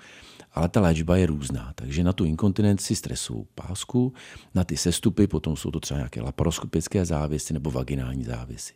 ale 0.53 0.69
ta 0.69 0.81
léčba 0.81 1.17
je 1.17 1.25
různá. 1.25 1.71
Takže 1.75 2.03
na 2.03 2.13
tu 2.13 2.25
inkontinenci 2.25 2.95
stresovou 2.95 3.47
pásku, 3.55 4.13
na 4.55 4.63
ty 4.63 4.77
sestupy, 4.77 5.27
potom 5.27 5.55
jsou 5.55 5.71
to 5.71 5.79
třeba 5.79 5.97
nějaké 5.97 6.21
laparoskopické 6.21 7.05
závěsy 7.05 7.53
nebo 7.53 7.71
vaginální 7.71 8.23
závěsy. 8.23 8.73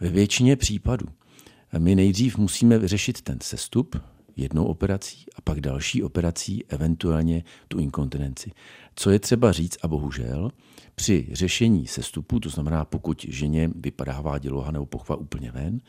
Ve 0.00 0.08
většině 0.08 0.56
případů 0.56 1.06
my 1.78 1.94
nejdřív 1.94 2.38
musíme 2.38 2.78
vyřešit 2.78 3.22
ten 3.22 3.38
sestup 3.42 3.96
jednou 4.36 4.64
operací 4.64 5.24
a 5.36 5.40
pak 5.40 5.60
další 5.60 6.02
operací, 6.02 6.64
eventuálně 6.68 7.44
tu 7.68 7.78
inkontinenci. 7.78 8.50
Co 8.94 9.10
je 9.10 9.18
třeba 9.18 9.52
říct, 9.52 9.78
a 9.82 9.88
bohužel, 9.88 10.50
při 10.94 11.28
řešení 11.32 11.86
sestupu, 11.86 12.40
to 12.40 12.48
znamená 12.48 12.84
pokud 12.84 13.26
ženě 13.28 13.70
vypadává 13.76 14.38
děloha 14.38 14.70
nebo 14.70 14.86
pochva 14.86 15.16
úplně 15.16 15.50
ven, 15.50 15.80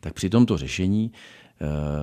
tak 0.00 0.14
při 0.14 0.30
tomto 0.30 0.58
řešení 0.58 1.12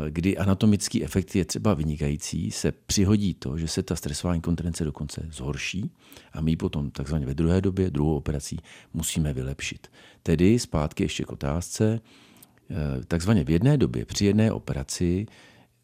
kdy 0.10 0.38
anatomický 0.38 1.04
efekt 1.04 1.36
je 1.36 1.46
třeba 1.46 1.74
vynikající, 1.74 2.52
se 2.52 2.72
přihodí 2.72 3.34
to, 3.34 3.58
že 3.58 3.68
se 3.68 3.84
ta 3.84 3.96
stresová 3.96 4.36
inkontinence 4.36 4.84
dokonce 4.84 5.28
zhorší 5.32 5.92
a 6.34 6.42
my 6.42 6.56
potom 6.56 6.92
takzvaně 6.92 7.26
ve 7.26 7.34
druhé 7.34 7.62
době, 7.62 7.90
druhou 7.90 8.16
operací, 8.16 8.60
musíme 8.94 9.34
vylepšit. 9.34 9.88
Tedy 10.24 10.60
zpátky 10.60 11.04
ještě 11.04 11.24
k 11.24 11.32
otázce, 11.32 12.00
Eh, 12.72 13.06
takzvaně 13.06 13.44
v 13.44 13.50
jedné 13.50 13.78
době 13.78 14.06
při 14.06 14.26
jedné 14.26 14.52
operaci 14.52 15.26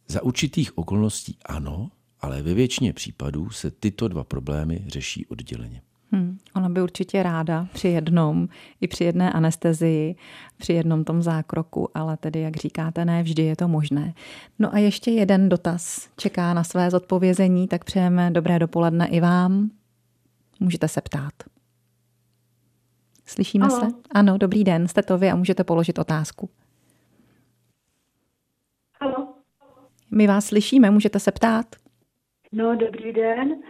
za 0.07 0.23
určitých 0.23 0.77
okolností 0.77 1.38
ano, 1.45 1.89
ale 2.25 2.41
ve 2.41 2.53
většině 2.53 2.93
případů 2.93 3.49
se 3.49 3.71
tyto 3.71 4.07
dva 4.07 4.23
problémy 4.23 4.83
řeší 4.88 5.25
odděleně. 5.25 5.81
Hmm, 6.11 6.38
ona 6.55 6.69
by 6.69 6.81
určitě 6.81 7.23
ráda 7.23 7.67
při 7.73 7.88
jednom, 7.88 8.47
i 8.81 8.88
při 8.88 9.03
jedné 9.03 9.33
anestezii, 9.33 10.15
při 10.57 10.73
jednom 10.73 11.03
tom 11.03 11.21
zákroku, 11.21 11.89
ale 11.97 12.17
tedy, 12.17 12.41
jak 12.41 12.57
říkáte, 12.57 13.05
ne 13.05 13.23
vždy 13.23 13.43
je 13.43 13.55
to 13.55 13.67
možné. 13.67 14.13
No 14.59 14.73
a 14.73 14.77
ještě 14.77 15.11
jeden 15.11 15.49
dotaz 15.49 16.09
čeká 16.17 16.53
na 16.53 16.63
své 16.63 16.91
zodpovězení, 16.91 17.67
tak 17.67 17.85
přejeme 17.85 18.31
dobré 18.31 18.59
dopoledne 18.59 19.07
i 19.07 19.19
vám. 19.19 19.69
Můžete 20.59 20.88
se 20.88 21.01
ptát. 21.01 21.33
Slyšíme 23.25 23.65
Halo. 23.65 23.79
se? 23.79 23.88
Ano, 24.11 24.38
dobrý 24.38 24.63
den, 24.63 24.88
jste 24.88 25.03
to 25.03 25.17
vy 25.17 25.31
a 25.31 25.35
můžete 25.35 25.63
položit 25.63 25.99
otázku. 25.99 26.49
My 30.11 30.27
vás 30.27 30.45
slyšíme, 30.45 30.91
můžete 30.91 31.19
se 31.19 31.31
ptát. 31.31 31.84
No, 32.55 32.75
dobrý 32.75 33.13
den. 33.13 33.63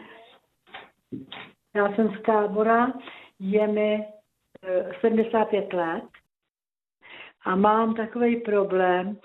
Já 1.76 1.95
jsem 1.95 2.10
z 2.10 2.21
tábora, 2.21 2.93
je 3.39 3.67
mi 3.67 4.06
75 5.02 5.74
eh, 5.74 5.78
let 5.78 6.04
a 7.45 7.56
mám 7.56 7.95
takový 7.95 8.41
problém 8.41 9.17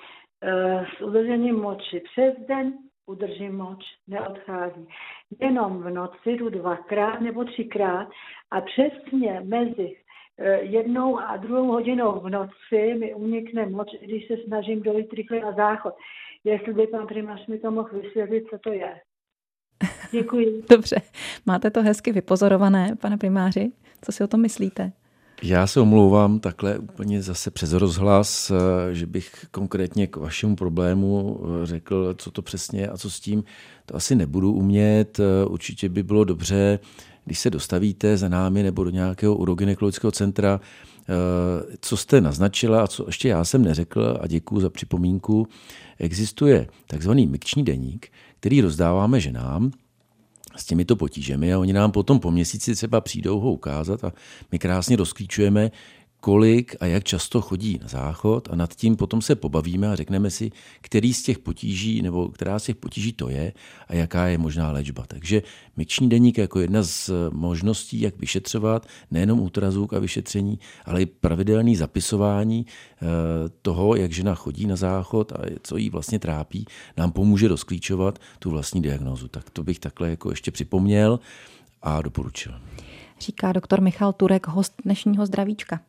eh, 0.43 0.87
s 0.97 1.03
udržením 1.03 1.61
moči. 1.61 2.01
Přes 2.01 2.35
den 2.49 2.73
udržím 3.07 3.57
moč, 3.57 3.85
neodchází. 4.07 4.89
Jenom 5.41 5.83
v 5.83 5.91
noci 5.91 6.31
jdu 6.31 6.49
dvakrát 6.49 7.21
nebo 7.21 7.45
třikrát 7.45 8.09
a 8.51 8.61
přesně 8.61 9.41
mezi 9.45 9.97
eh, 10.39 10.61
jednou 10.63 11.19
a 11.19 11.37
druhou 11.37 11.67
hodinou 11.67 12.21
v 12.21 12.31
noci 12.31 12.95
mi 12.99 13.15
unikne 13.15 13.67
moč, 13.67 13.89
když 14.01 14.27
se 14.27 14.37
snažím 14.37 14.83
dojít 14.83 15.13
rychle 15.13 15.41
na 15.41 15.53
záchod 15.53 15.95
jestli 16.45 16.73
by 16.73 16.87
pan 16.87 17.07
primář 17.07 17.47
mi 17.47 17.59
to 17.59 17.71
mohl 17.71 17.89
vysvětlit, 18.01 18.45
co 18.51 18.59
to 18.59 18.73
je. 18.73 19.01
Děkuji. 20.13 20.63
Dobře, 20.71 20.97
máte 21.47 21.71
to 21.71 21.83
hezky 21.83 22.13
vypozorované, 22.13 22.97
pane 23.01 23.19
primáři. 23.19 23.73
Co 24.03 24.13
si 24.13 24.25
o 24.25 24.27
tom 24.27 24.41
myslíte? 24.41 24.93
Já 25.43 25.67
se 25.67 25.81
omlouvám 25.81 26.41
takhle 26.41 26.79
úplně 26.79 27.23
zase 27.23 27.51
přes 27.51 27.73
rozhlas, 27.73 28.51
eh, 28.51 28.95
že 28.95 29.07
bych 29.07 29.47
konkrétně 29.51 30.07
k 30.07 30.17
vašemu 30.17 30.57
problému 30.57 31.41
eh, 31.43 31.67
řekl, 31.67 32.15
co 32.19 32.31
to 32.31 32.43
přesně 32.43 32.89
a 32.89 32.97
co 32.97 33.11
s 33.11 33.21
tím. 33.21 33.45
To 33.87 33.97
asi 33.97 34.15
nebudu 34.15 34.53
umět. 34.53 35.21
Eh, 35.21 35.47
určitě 35.47 35.89
by 35.89 36.03
bylo 36.03 36.25
dobře, 36.25 36.79
když 37.25 37.39
se 37.39 37.51
dostavíte 37.51 38.17
za 38.17 38.29
námi 38.29 38.63
nebo 38.63 38.85
do 38.85 38.91
nějakého 38.91 39.35
urogynekologického 39.35 40.13
centra, 40.13 40.61
co 41.81 41.97
jste 41.97 42.21
naznačila 42.21 42.83
a 42.83 42.87
co 42.87 43.05
ještě 43.07 43.29
já 43.29 43.45
jsem 43.45 43.63
neřekl 43.63 44.19
a 44.21 44.27
děkuji 44.27 44.61
za 44.61 44.71
připomínku, 44.71 45.49
existuje 45.99 46.67
takzvaný 46.87 47.27
mikční 47.27 47.65
deník, 47.65 48.09
který 48.41 48.61
rozdáváme 48.61 49.21
ženám 49.21 49.71
s 50.57 50.65
těmito 50.65 50.97
potížemi 50.97 51.55
a 51.55 51.59
oni 51.59 51.73
nám 51.73 51.93
potom 51.93 52.21
po 52.21 52.31
měsíci 52.31 52.75
třeba 52.75 53.01
přijdou 53.01 53.41
ho 53.41 53.53
ukázat 53.53 54.05
a 54.05 54.13
my 54.53 54.59
krásně 54.59 54.97
rozklíčujeme, 54.97 55.71
kolik 56.21 56.77
a 56.81 56.87
jak 56.87 57.05
často 57.05 57.41
chodí 57.41 57.79
na 57.83 57.89
záchod 57.89 58.49
a 58.51 58.57
nad 58.57 58.75
tím 58.75 58.97
potom 58.97 59.23
se 59.23 59.35
pobavíme 59.35 59.89
a 59.89 59.97
řekneme 59.97 60.31
si, 60.31 60.51
který 60.81 61.15
z 61.15 61.23
těch 61.23 61.39
potíží 61.39 62.03
nebo 62.03 62.29
která 62.29 62.59
z 62.59 62.65
těch 62.65 62.77
potíží 62.77 63.13
to 63.13 63.29
je 63.29 63.53
a 63.89 63.95
jaká 63.95 64.27
je 64.27 64.39
možná 64.39 64.73
léčba. 64.73 65.05
Takže 65.07 65.43
mikční 65.77 66.09
deník 66.09 66.39
jako 66.39 66.61
jedna 66.61 66.83
z 66.83 67.11
možností, 67.31 68.01
jak 68.01 68.19
vyšetřovat 68.19 68.87
nejenom 69.11 69.41
ultrazvuk 69.41 69.93
a 69.93 69.99
vyšetření, 69.99 70.59
ale 70.85 71.03
i 71.03 71.07
pravidelný 71.07 71.77
zapisování 71.77 72.67
eh, 72.67 73.07
toho, 73.63 73.97
jak 73.97 74.13
žena 74.13 74.35
chodí 74.35 74.67
na 74.67 74.77
záchod 74.77 75.33
a 75.33 75.39
co 75.63 75.77
jí 75.77 75.91
vlastně 75.91 76.19
trápí, 76.19 76.67
nám 76.97 77.13
pomůže 77.13 77.49
rozklíčovat 77.49 78.19
tu 78.39 78.51
vlastní 78.51 78.83
diagnózu. 78.83 79.29
Tak 79.29 79.51
to 79.51 79.65
bych 79.65 79.79
takhle 79.79 80.11
jako 80.11 80.31
ještě 80.31 80.51
připomněl 80.51 81.21
a 81.83 82.03
doporučil. 82.03 82.53
Říká 83.21 83.53
doktor 83.53 83.81
Michal 83.81 84.13
Turek, 84.13 84.47
host 84.47 84.75
dnešního 84.85 85.27
zdravíčka. 85.27 85.81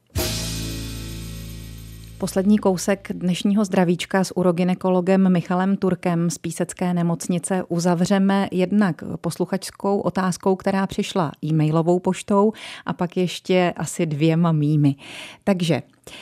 Poslední 2.17 2.57
kousek 2.57 3.07
dnešního 3.13 3.65
zdravíčka 3.65 4.23
s 4.23 4.37
uroginekologem 4.37 5.31
Michalem 5.31 5.77
Turkem 5.77 6.29
z 6.29 6.37
Písecké 6.37 6.93
nemocnice 6.93 7.63
uzavřeme 7.67 8.47
jednak 8.51 9.03
posluchačskou 9.21 9.99
otázkou, 9.99 10.55
která 10.55 10.87
přišla 10.87 11.31
e-mailovou 11.43 11.99
poštou 11.99 12.53
a 12.85 12.93
pak 12.93 13.17
ještě 13.17 13.73
asi 13.77 14.05
dvěma 14.05 14.51
mými. 14.51 14.95
Takže 15.43 15.81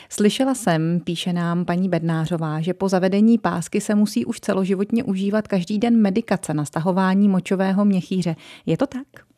Slyšela 0.10 0.56
jsem, 0.56 1.00
píše 1.00 1.34
nám 1.34 1.66
paní 1.66 1.90
Bednářová, 1.90 2.62
že 2.62 2.74
po 2.74 2.90
zavedení 2.90 3.38
pásky 3.38 3.82
se 3.82 3.96
musí 3.96 4.26
už 4.26 4.40
celoživotně 4.40 5.04
užívat 5.04 5.48
každý 5.48 5.80
den 5.80 6.02
medikace 6.02 6.54
na 6.54 6.66
stahování 6.66 7.30
močového 7.30 7.86
měchýře. 7.86 8.36
Je 8.66 8.78
to 8.78 8.88
tak? 8.88 9.29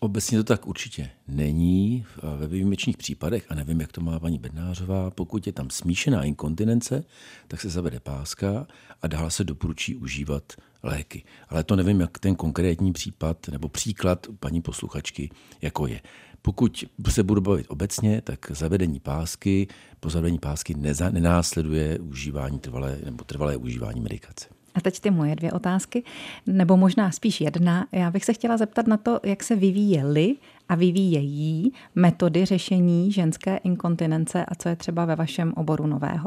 Obecně 0.00 0.38
to 0.38 0.44
tak 0.44 0.66
určitě 0.66 1.10
není 1.28 2.06
ve 2.36 2.46
výjimečných 2.46 2.96
případech 2.96 3.46
a 3.48 3.54
nevím, 3.54 3.80
jak 3.80 3.92
to 3.92 4.00
má 4.00 4.20
paní 4.20 4.38
Bednářová. 4.38 5.10
Pokud 5.10 5.46
je 5.46 5.52
tam 5.52 5.70
smíšená 5.70 6.24
inkontinence, 6.24 7.04
tak 7.48 7.60
se 7.60 7.70
zavede 7.70 8.00
páska 8.00 8.66
a 9.02 9.06
dál 9.06 9.30
se 9.30 9.44
doporučí 9.44 9.96
užívat 9.96 10.52
léky. 10.82 11.24
Ale 11.48 11.64
to 11.64 11.76
nevím, 11.76 12.00
jak 12.00 12.18
ten 12.18 12.34
konkrétní 12.34 12.92
případ 12.92 13.48
nebo 13.48 13.68
příklad 13.68 14.26
paní 14.40 14.62
posluchačky 14.62 15.30
jako 15.62 15.86
je. 15.86 16.00
Pokud 16.42 16.84
se 17.10 17.22
budu 17.22 17.40
bavit 17.40 17.66
obecně, 17.68 18.20
tak 18.20 18.50
zavedení 18.50 19.00
pásky, 19.00 19.66
po 20.00 20.10
zavedení 20.10 20.38
pásky 20.38 20.74
nenásleduje 21.10 21.98
užívání 21.98 22.58
trvalé 22.58 22.98
nebo 23.04 23.24
trvalé 23.24 23.56
užívání 23.56 24.00
medikace. 24.00 24.57
A 24.78 24.80
teď 24.80 25.00
ty 25.00 25.10
moje 25.10 25.36
dvě 25.36 25.52
otázky, 25.52 26.04
nebo 26.46 26.76
možná 26.76 27.10
spíš 27.10 27.40
jedna. 27.40 27.86
Já 27.92 28.10
bych 28.10 28.24
se 28.24 28.32
chtěla 28.32 28.56
zeptat 28.56 28.86
na 28.86 28.96
to, 28.96 29.20
jak 29.22 29.42
se 29.42 29.56
vyvíjely 29.56 30.36
a 30.68 30.74
vyvíjejí 30.74 31.72
metody 31.94 32.44
řešení 32.44 33.12
ženské 33.12 33.56
inkontinence 33.56 34.44
a 34.44 34.54
co 34.54 34.68
je 34.68 34.76
třeba 34.76 35.04
ve 35.04 35.16
vašem 35.16 35.52
oboru 35.56 35.86
nového. 35.86 36.26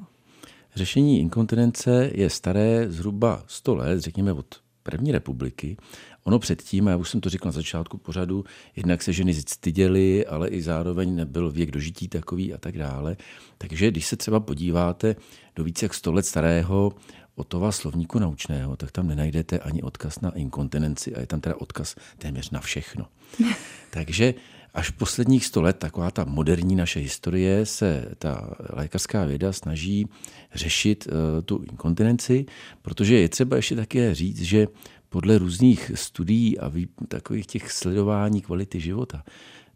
Řešení 0.76 1.20
inkontinence 1.20 2.12
je 2.14 2.30
staré 2.30 2.86
zhruba 2.92 3.44
100 3.48 3.76
let, 3.76 4.00
řekněme 4.00 4.34
od 4.34 4.56
první 4.84 5.12
republiky. 5.12 5.78
Ono 6.24 6.40
předtím, 6.40 6.88
a 6.88 6.92
já 6.92 6.98
už 6.98 7.10
jsem 7.10 7.22
to 7.22 7.30
říkal 7.30 7.48
na 7.48 7.52
začátku 7.52 7.98
pořadu, 7.98 8.44
jednak 8.76 9.04
se 9.04 9.14
ženy 9.14 9.34
styděly, 9.34 10.26
ale 10.26 10.48
i 10.48 10.62
zároveň 10.62 11.16
nebyl 11.16 11.52
věk 11.52 11.72
dožití 11.72 12.08
takový 12.08 12.54
a 12.54 12.58
tak 12.58 12.78
dále. 12.78 13.18
Takže 13.58 13.92
když 13.92 14.06
se 14.06 14.16
třeba 14.16 14.40
podíváte 14.40 15.16
do 15.56 15.64
více 15.64 15.86
jak 15.86 15.94
100 15.94 16.12
let 16.12 16.26
starého 16.26 16.94
Otova 17.42 17.72
slovníku 17.72 18.20
naučného, 18.20 18.78
tak 18.78 18.92
tam 18.92 19.08
nenajdete 19.08 19.60
ani 19.60 19.82
odkaz 19.82 20.22
na 20.22 20.30
inkontinenci 20.30 21.16
a 21.16 21.20
je 21.20 21.28
tam 21.28 21.42
teda 21.42 21.56
odkaz 21.58 21.96
téměř 22.18 22.50
na 22.50 22.62
všechno. 22.62 23.08
Takže 23.90 24.34
až 24.74 24.90
v 24.90 24.94
posledních 24.94 25.46
sto 25.46 25.62
let 25.62 25.78
taková 25.78 26.12
ta 26.12 26.26
moderní 26.26 26.76
naše 26.76 27.00
historie 27.00 27.66
se 27.66 28.06
ta 28.18 28.54
lékařská 28.70 29.26
věda 29.26 29.54
snaží 29.54 30.08
řešit 30.54 31.08
uh, 31.08 31.42
tu 31.42 31.66
inkontinenci, 31.72 32.46
protože 32.82 33.20
je 33.20 33.30
třeba 33.30 33.56
ještě 33.56 33.76
také 33.76 34.16
říct, 34.16 34.42
že 34.42 34.68
podle 35.10 35.38
různých 35.38 35.92
studií 35.96 36.60
a 36.60 36.70
vý, 36.70 36.88
takových 37.08 37.48
těch 37.48 37.72
sledování 37.72 38.42
kvality 38.42 38.80
života, 38.80 39.24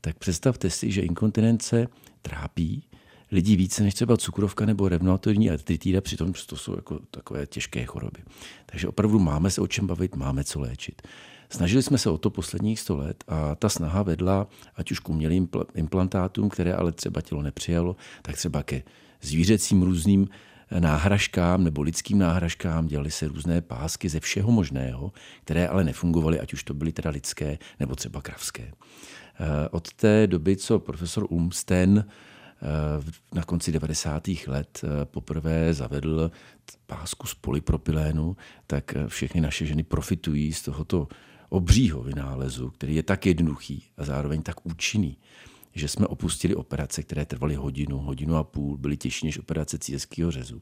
tak 0.01 0.17
představte 0.17 0.69
si, 0.69 0.91
že 0.91 1.01
inkontinence 1.01 1.87
trápí, 2.21 2.83
lidí 3.31 3.55
více 3.55 3.83
než 3.83 3.93
třeba 3.93 4.17
cukrovka 4.17 4.65
nebo 4.65 4.89
reumatoidní 4.89 5.49
artritída, 5.49 6.01
přitom 6.01 6.33
to 6.47 6.57
jsou 6.57 6.75
jako 6.75 6.99
takové 7.11 7.45
těžké 7.45 7.85
choroby. 7.85 8.19
Takže 8.65 8.87
opravdu 8.87 9.19
máme 9.19 9.51
se 9.51 9.61
o 9.61 9.67
čem 9.67 9.87
bavit, 9.87 10.15
máme 10.15 10.43
co 10.43 10.59
léčit. 10.59 11.01
Snažili 11.49 11.83
jsme 11.83 11.97
se 11.97 12.09
o 12.09 12.17
to 12.17 12.29
posledních 12.29 12.79
100 12.79 12.97
let 12.97 13.23
a 13.27 13.55
ta 13.55 13.69
snaha 13.69 14.03
vedla 14.03 14.47
ať 14.75 14.91
už 14.91 14.99
k 14.99 15.09
umělým 15.09 15.49
implantátům, 15.75 16.49
které 16.49 16.73
ale 16.73 16.91
třeba 16.91 17.21
tělo 17.21 17.41
nepřijalo, 17.41 17.95
tak 18.21 18.35
třeba 18.35 18.63
ke 18.63 18.83
zvířecím 19.21 19.81
různým 19.81 20.27
náhražkám 20.79 21.63
nebo 21.63 21.81
lidským 21.81 22.19
náhražkám, 22.19 22.87
dělali 22.87 23.11
se 23.11 23.27
různé 23.27 23.61
pásky 23.61 24.09
ze 24.09 24.19
všeho 24.19 24.51
možného, 24.51 25.11
které 25.43 25.67
ale 25.67 25.83
nefungovaly, 25.83 26.39
ať 26.39 26.53
už 26.53 26.63
to 26.63 26.73
byly 26.73 26.91
teda 26.91 27.09
lidské 27.09 27.57
nebo 27.79 27.95
třeba 27.95 28.21
kravské. 28.21 28.63
Eh, 28.63 29.69
od 29.71 29.93
té 29.93 30.27
doby, 30.27 30.57
co 30.57 30.79
profesor 30.79 31.27
Umsten 31.29 32.05
na 33.33 33.43
konci 33.43 33.71
90. 33.71 34.27
let 34.47 34.81
eh, 34.83 35.05
poprvé 35.05 35.73
zavedl 35.73 36.31
pásku 36.85 37.27
z 37.27 37.33
polypropylénu, 37.33 38.37
tak 38.67 38.95
eh, 38.95 39.07
všechny 39.07 39.41
naše 39.41 39.65
ženy 39.65 39.83
profitují 39.83 40.53
z 40.53 40.61
tohoto 40.61 41.07
obřího 41.49 42.03
vynálezu, 42.03 42.69
který 42.69 42.95
je 42.95 43.03
tak 43.03 43.25
jednoduchý 43.25 43.83
a 43.97 44.05
zároveň 44.05 44.41
tak 44.41 44.65
účinný, 44.65 45.17
že 45.75 45.87
jsme 45.87 46.07
opustili 46.07 46.55
operace, 46.55 47.03
které 47.03 47.25
trvaly 47.25 47.55
hodinu, 47.55 47.97
hodinu 47.97 48.35
a 48.35 48.43
půl, 48.43 48.77
byly 48.77 48.97
těžší 48.97 49.25
než 49.25 49.39
operace 49.39 49.77
císařského 49.77 50.31
řezu. 50.31 50.61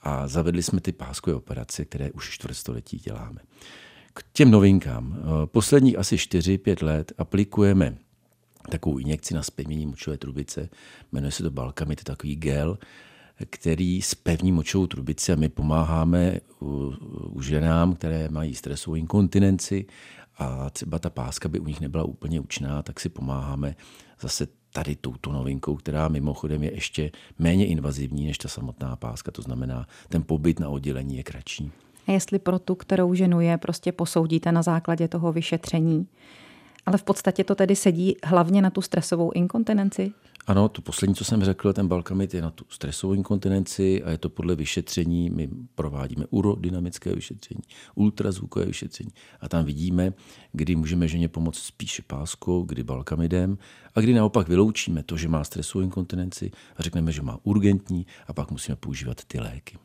a 0.00 0.28
zavedli 0.28 0.62
jsme 0.62 0.80
ty 0.80 0.92
páskové 0.92 1.36
operace, 1.36 1.84
které 1.84 2.10
už 2.10 2.30
čtvrtstoletí 2.30 2.96
děláme. 2.96 3.40
K 4.14 4.24
těm 4.32 4.50
novinkám. 4.50 5.18
Posledních 5.44 5.98
asi 5.98 6.16
4-5 6.16 6.86
let 6.86 7.12
aplikujeme 7.18 7.98
takovou 8.70 8.98
injekci 8.98 9.34
na 9.34 9.42
zpevnění 9.42 9.86
močové 9.86 10.18
trubice, 10.18 10.68
jmenuje 11.12 11.30
se 11.30 11.42
to 11.42 11.50
Balkamit, 11.50 12.00
je 12.00 12.04
takový 12.04 12.36
gel, 12.36 12.78
který 13.50 14.02
spevní 14.02 14.52
močovou 14.52 14.86
trubici 14.86 15.32
a 15.32 15.36
my 15.36 15.48
pomáháme 15.48 16.40
u, 16.62 16.92
u 17.28 17.42
ženám, 17.42 17.94
které 17.94 18.28
mají 18.28 18.54
stresovou 18.54 18.94
inkontinenci 18.94 19.86
a 20.38 20.70
třeba 20.70 20.98
ta 20.98 21.10
páska 21.10 21.48
by 21.48 21.60
u 21.60 21.66
nich 21.66 21.80
nebyla 21.80 22.04
úplně 22.04 22.40
účinná, 22.40 22.82
tak 22.82 23.00
si 23.00 23.08
pomáháme 23.08 23.76
zase 24.20 24.46
tady 24.72 24.96
touto 24.96 25.32
novinkou, 25.32 25.76
která 25.76 26.08
mimochodem 26.08 26.62
je 26.62 26.74
ještě 26.74 27.10
méně 27.38 27.66
invazivní 27.66 28.26
než 28.26 28.38
ta 28.38 28.48
samotná 28.48 28.96
páska, 28.96 29.30
to 29.30 29.42
znamená, 29.42 29.86
ten 30.08 30.22
pobyt 30.22 30.60
na 30.60 30.68
oddělení 30.68 31.16
je 31.16 31.22
kratší. 31.22 31.70
A 32.06 32.12
jestli 32.12 32.38
pro 32.38 32.58
tu, 32.58 32.74
kterou 32.74 33.14
ženu 33.14 33.40
je, 33.40 33.58
prostě 33.58 33.92
posoudíte 33.92 34.52
na 34.52 34.62
základě 34.62 35.08
toho 35.08 35.32
vyšetření, 35.32 36.06
ale 36.86 36.98
v 36.98 37.02
podstatě 37.02 37.44
to 37.44 37.54
tedy 37.54 37.76
sedí 37.76 38.16
hlavně 38.24 38.62
na 38.62 38.70
tu 38.70 38.82
stresovou 38.82 39.32
inkontinenci? 39.32 40.12
Ano, 40.46 40.68
to 40.68 40.82
poslední, 40.82 41.14
co 41.14 41.24
jsem 41.24 41.44
řekl, 41.44 41.72
ten 41.72 41.88
balkamit 41.88 42.34
je 42.34 42.42
na 42.42 42.50
tu 42.50 42.64
stresovou 42.68 43.14
inkontinenci 43.14 44.02
a 44.02 44.10
je 44.10 44.18
to 44.18 44.28
podle 44.28 44.54
vyšetření. 44.54 45.30
My 45.30 45.48
provádíme 45.74 46.26
urodynamické 46.30 47.14
vyšetření, 47.14 47.62
ultrazvukové 47.94 48.64
vyšetření 48.64 49.10
a 49.40 49.48
tam 49.48 49.64
vidíme, 49.64 50.12
kdy 50.52 50.76
můžeme 50.76 51.08
ženě 51.08 51.28
pomoct 51.28 51.58
spíše 51.58 52.02
páskou, 52.06 52.62
kdy 52.62 52.82
balkamidem 52.82 53.58
a 53.94 54.00
kdy 54.00 54.14
naopak 54.14 54.48
vyloučíme 54.48 55.02
to, 55.02 55.16
že 55.16 55.28
má 55.28 55.44
stresovou 55.44 55.84
inkontinenci 55.84 56.50
a 56.76 56.82
řekneme, 56.82 57.12
že 57.12 57.22
má 57.22 57.38
urgentní 57.42 58.06
a 58.26 58.32
pak 58.32 58.50
musíme 58.50 58.76
používat 58.76 59.24
ty 59.24 59.40
léky 59.40 59.78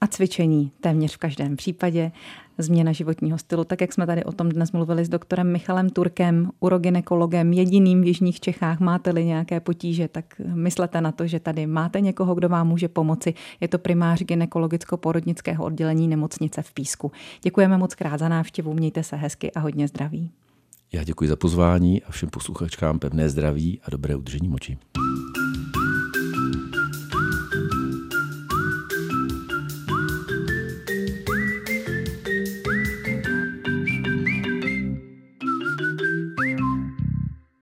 a 0.00 0.06
cvičení 0.06 0.72
téměř 0.80 1.14
v 1.14 1.18
každém 1.18 1.56
případě, 1.56 2.12
změna 2.58 2.92
životního 2.92 3.38
stylu, 3.38 3.64
tak 3.64 3.80
jak 3.80 3.92
jsme 3.92 4.06
tady 4.06 4.24
o 4.24 4.32
tom 4.32 4.48
dnes 4.48 4.72
mluvili 4.72 5.04
s 5.04 5.08
doktorem 5.08 5.52
Michalem 5.52 5.90
Turkem, 5.90 6.50
urogynekologem, 6.60 7.52
jediným 7.52 8.02
v 8.02 8.06
Jižních 8.06 8.40
Čechách. 8.40 8.80
Máte-li 8.80 9.24
nějaké 9.24 9.60
potíže, 9.60 10.08
tak 10.08 10.24
myslete 10.54 11.00
na 11.00 11.12
to, 11.12 11.26
že 11.26 11.40
tady 11.40 11.66
máte 11.66 12.00
někoho, 12.00 12.34
kdo 12.34 12.48
vám 12.48 12.68
může 12.68 12.88
pomoci. 12.88 13.34
Je 13.60 13.68
to 13.68 13.78
primář 13.78 14.22
gynekologicko-porodnického 14.22 15.64
oddělení 15.64 16.08
nemocnice 16.08 16.62
v 16.62 16.72
Písku. 16.72 17.12
Děkujeme 17.42 17.78
moc 17.78 17.94
krát 17.94 18.18
za 18.18 18.28
návštěvu, 18.28 18.74
mějte 18.74 19.02
se 19.02 19.16
hezky 19.16 19.52
a 19.52 19.60
hodně 19.60 19.88
zdraví. 19.88 20.30
Já 20.92 21.04
děkuji 21.04 21.28
za 21.28 21.36
pozvání 21.36 22.02
a 22.02 22.10
všem 22.10 22.30
posluchačkám 22.30 22.98
pevné 22.98 23.28
zdraví 23.28 23.80
a 23.84 23.90
dobré 23.90 24.16
udržení 24.16 24.48
moči. 24.48 24.78